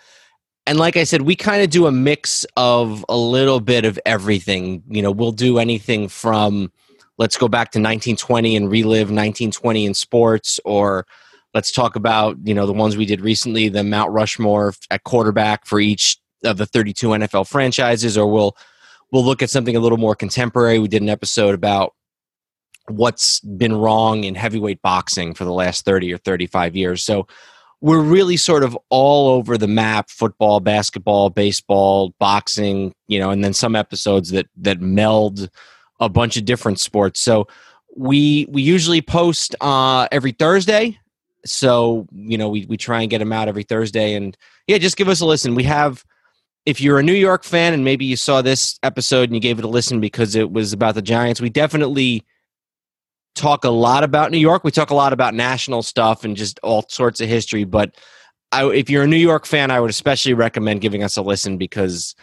and 0.66 0.78
like 0.78 0.96
I 0.96 1.04
said, 1.04 1.22
we 1.22 1.36
kind 1.36 1.62
of 1.62 1.70
do 1.70 1.86
a 1.86 1.92
mix 1.92 2.44
of 2.56 3.04
a 3.08 3.16
little 3.16 3.60
bit 3.60 3.84
of 3.84 3.98
everything. 4.04 4.82
You 4.88 5.00
know, 5.00 5.12
we'll 5.12 5.32
do 5.32 5.58
anything 5.58 6.08
from 6.08 6.72
let's 7.18 7.38
go 7.38 7.46
back 7.46 7.70
to 7.72 7.78
1920 7.78 8.56
and 8.56 8.70
relive 8.70 9.08
1920 9.08 9.86
in 9.86 9.94
sports, 9.94 10.58
or 10.64 11.06
let's 11.54 11.70
talk 11.70 11.94
about 11.94 12.36
you 12.42 12.52
know 12.52 12.66
the 12.66 12.72
ones 12.72 12.96
we 12.96 13.06
did 13.06 13.20
recently, 13.20 13.68
the 13.68 13.84
Mount 13.84 14.10
Rushmore 14.10 14.74
at 14.90 15.04
quarterback 15.04 15.66
for 15.66 15.78
each 15.78 16.18
of 16.42 16.56
the 16.56 16.66
32 16.66 17.08
NFL 17.10 17.48
franchises, 17.48 18.18
or 18.18 18.26
we'll 18.26 18.56
we'll 19.12 19.24
look 19.24 19.42
at 19.42 19.50
something 19.50 19.76
a 19.76 19.80
little 19.80 19.98
more 19.98 20.16
contemporary. 20.16 20.80
We 20.80 20.88
did 20.88 21.02
an 21.02 21.08
episode 21.08 21.54
about 21.54 21.94
what's 22.88 23.40
been 23.40 23.76
wrong 23.76 24.24
in 24.24 24.34
heavyweight 24.34 24.82
boxing 24.82 25.34
for 25.34 25.44
the 25.44 25.52
last 25.52 25.84
30 25.84 26.12
or 26.12 26.18
35 26.18 26.76
years. 26.76 27.04
So 27.04 27.26
we're 27.80 28.00
really 28.00 28.36
sort 28.36 28.62
of 28.62 28.76
all 28.88 29.28
over 29.28 29.58
the 29.58 29.68
map 29.68 30.08
football 30.10 30.60
basketball 30.60 31.30
baseball 31.30 32.14
boxing 32.18 32.94
you 33.06 33.18
know 33.18 33.30
and 33.30 33.44
then 33.44 33.52
some 33.52 33.76
episodes 33.76 34.30
that 34.30 34.46
that 34.56 34.80
meld 34.80 35.50
a 36.00 36.08
bunch 36.08 36.36
of 36.36 36.44
different 36.44 36.80
sports. 36.80 37.20
So 37.20 37.48
we 37.96 38.46
we 38.50 38.62
usually 38.62 39.02
post 39.02 39.54
uh 39.60 40.08
every 40.10 40.32
thursday. 40.32 40.98
So 41.44 42.06
you 42.12 42.38
know 42.38 42.48
we, 42.48 42.66
we 42.66 42.76
try 42.76 43.02
and 43.02 43.10
get 43.10 43.18
them 43.18 43.32
out 43.32 43.48
every 43.48 43.62
thursday. 43.62 44.14
And 44.14 44.36
yeah 44.66 44.78
just 44.78 44.96
give 44.96 45.08
us 45.08 45.20
a 45.20 45.26
listen. 45.26 45.54
We 45.54 45.64
have 45.64 46.04
if 46.64 46.80
you're 46.80 46.98
a 46.98 47.02
new 47.02 47.12
york 47.12 47.44
fan 47.44 47.72
and 47.72 47.84
maybe 47.84 48.04
you 48.04 48.16
saw 48.16 48.42
this 48.42 48.78
episode 48.82 49.28
and 49.28 49.34
you 49.34 49.40
gave 49.40 49.58
it 49.58 49.64
a 49.64 49.68
listen 49.68 50.00
because 50.00 50.34
it 50.34 50.50
was 50.50 50.72
about 50.72 50.96
the 50.96 51.02
giants 51.02 51.40
we 51.40 51.48
definitely 51.48 52.24
talk 53.36 53.64
a 53.64 53.70
lot 53.70 54.02
about 54.02 54.30
New 54.30 54.38
York. 54.38 54.64
We 54.64 54.70
talk 54.70 54.90
a 54.90 54.94
lot 54.94 55.12
about 55.12 55.34
national 55.34 55.82
stuff 55.82 56.24
and 56.24 56.36
just 56.36 56.58
all 56.62 56.84
sorts 56.88 57.20
of 57.20 57.28
history. 57.28 57.64
But 57.64 57.94
I, 58.50 58.66
if 58.70 58.90
you're 58.90 59.04
a 59.04 59.08
New 59.08 59.16
York 59.16 59.46
fan, 59.46 59.70
I 59.70 59.80
would 59.80 59.90
especially 59.90 60.34
recommend 60.34 60.80
giving 60.80 61.02
us 61.02 61.16
a 61.16 61.22
listen 61.22 61.58
because 61.58 62.14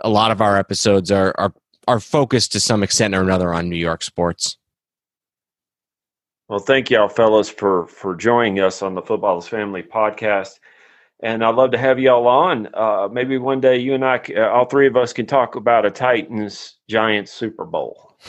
a 0.00 0.08
lot 0.08 0.30
of 0.30 0.40
our 0.40 0.56
episodes 0.56 1.10
are 1.10 1.34
are 1.38 1.52
are 1.88 2.00
focused 2.00 2.52
to 2.52 2.60
some 2.60 2.82
extent 2.82 3.14
or 3.14 3.20
another 3.20 3.52
on 3.52 3.68
New 3.68 3.76
York 3.76 4.02
sports. 4.02 4.56
Well, 6.48 6.60
thank 6.60 6.90
y'all, 6.90 7.08
fellas, 7.08 7.48
for 7.48 7.86
for 7.88 8.14
joining 8.14 8.60
us 8.60 8.82
on 8.82 8.94
the 8.94 9.02
Football 9.02 9.38
is 9.38 9.48
Family 9.48 9.82
podcast. 9.82 10.60
And 11.20 11.44
I'd 11.44 11.54
love 11.54 11.70
to 11.70 11.78
have 11.78 12.00
y'all 12.00 12.26
on. 12.26 12.68
Uh, 12.74 13.08
maybe 13.10 13.38
one 13.38 13.60
day 13.60 13.78
you 13.78 13.94
and 13.94 14.04
I, 14.04 14.20
uh, 14.36 14.48
all 14.48 14.64
three 14.64 14.88
of 14.88 14.96
us, 14.96 15.12
can 15.12 15.24
talk 15.24 15.54
about 15.54 15.86
a 15.86 15.90
Titans 15.90 16.78
Giants 16.88 17.32
Super 17.32 17.64
Bowl. 17.64 18.16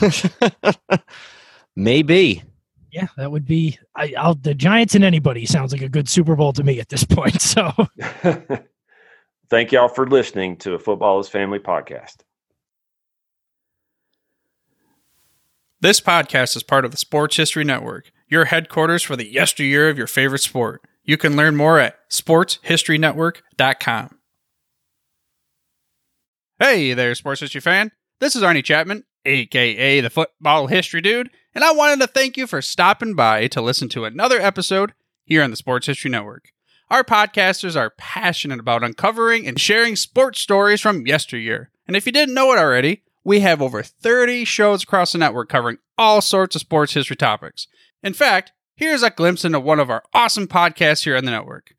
Maybe. 1.76 2.42
Yeah, 2.90 3.08
that 3.16 3.32
would 3.32 3.44
be. 3.44 3.76
I, 3.96 4.14
I'll 4.16 4.36
the 4.36 4.54
Giants 4.54 4.94
and 4.94 5.02
anybody 5.02 5.46
sounds 5.46 5.72
like 5.72 5.82
a 5.82 5.88
good 5.88 6.08
Super 6.08 6.36
Bowl 6.36 6.52
to 6.52 6.62
me 6.62 6.78
at 6.78 6.88
this 6.88 7.02
point. 7.04 7.42
So, 7.42 7.72
thank 9.50 9.72
y'all 9.72 9.88
for 9.88 10.06
listening 10.06 10.56
to 10.58 10.74
a 10.74 10.78
Football 10.78 11.18
is 11.20 11.28
Family 11.28 11.58
podcast. 11.58 12.18
This 15.80 16.00
podcast 16.00 16.56
is 16.56 16.62
part 16.62 16.84
of 16.84 16.92
the 16.92 16.96
Sports 16.96 17.36
History 17.36 17.64
Network, 17.64 18.10
your 18.28 18.46
headquarters 18.46 19.02
for 19.02 19.16
the 19.16 19.30
yesteryear 19.30 19.90
of 19.90 19.98
your 19.98 20.06
favorite 20.06 20.40
sport. 20.40 20.80
You 21.02 21.18
can 21.18 21.36
learn 21.36 21.56
more 21.56 21.78
at 21.78 22.08
sportshistorynetwork.com. 22.10 24.18
Hey 26.58 26.94
there, 26.94 27.14
sports 27.14 27.40
history 27.40 27.60
fan. 27.60 27.90
This 28.20 28.34
is 28.34 28.42
Andy 28.42 28.62
Chapman, 28.62 29.04
aka 29.26 30.00
the 30.00 30.08
Football 30.08 30.68
History 30.68 31.02
Dude, 31.02 31.28
and 31.54 31.62
I 31.62 31.72
wanted 31.72 32.00
to 32.00 32.08
thank 32.08 32.36
you 32.36 32.46
for 32.46 32.60
stopping 32.60 33.14
by 33.14 33.46
to 33.48 33.62
listen 33.62 33.88
to 33.90 34.04
another 34.04 34.40
episode 34.40 34.92
here 35.24 35.42
on 35.42 35.50
the 35.50 35.56
Sports 35.56 35.86
History 35.86 36.10
Network. 36.10 36.50
Our 36.90 37.04
podcasters 37.04 37.76
are 37.76 37.90
passionate 37.90 38.58
about 38.58 38.82
uncovering 38.82 39.46
and 39.46 39.60
sharing 39.60 39.94
sports 39.96 40.40
stories 40.40 40.80
from 40.80 41.06
yesteryear. 41.06 41.70
And 41.86 41.96
if 41.96 42.06
you 42.06 42.12
didn't 42.12 42.34
know 42.34 42.52
it 42.52 42.58
already, 42.58 43.02
we 43.22 43.40
have 43.40 43.62
over 43.62 43.82
30 43.82 44.44
shows 44.44 44.82
across 44.82 45.12
the 45.12 45.18
network 45.18 45.48
covering 45.48 45.78
all 45.96 46.20
sorts 46.20 46.56
of 46.56 46.60
sports 46.60 46.94
history 46.94 47.16
topics. 47.16 47.68
In 48.02 48.14
fact, 48.14 48.52
here's 48.74 49.02
a 49.02 49.10
glimpse 49.10 49.44
into 49.44 49.60
one 49.60 49.80
of 49.80 49.90
our 49.90 50.02
awesome 50.12 50.48
podcasts 50.48 51.04
here 51.04 51.16
on 51.16 51.24
the 51.24 51.30
network. 51.30 51.74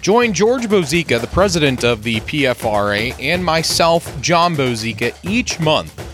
Join 0.00 0.32
George 0.32 0.66
Bozeka, 0.66 1.20
the 1.20 1.26
president 1.26 1.84
of 1.84 2.02
the 2.02 2.20
PFRA, 2.20 3.14
and 3.20 3.44
myself, 3.44 4.20
John 4.20 4.56
Bozeka, 4.56 5.16
each 5.22 5.60
month 5.60 6.13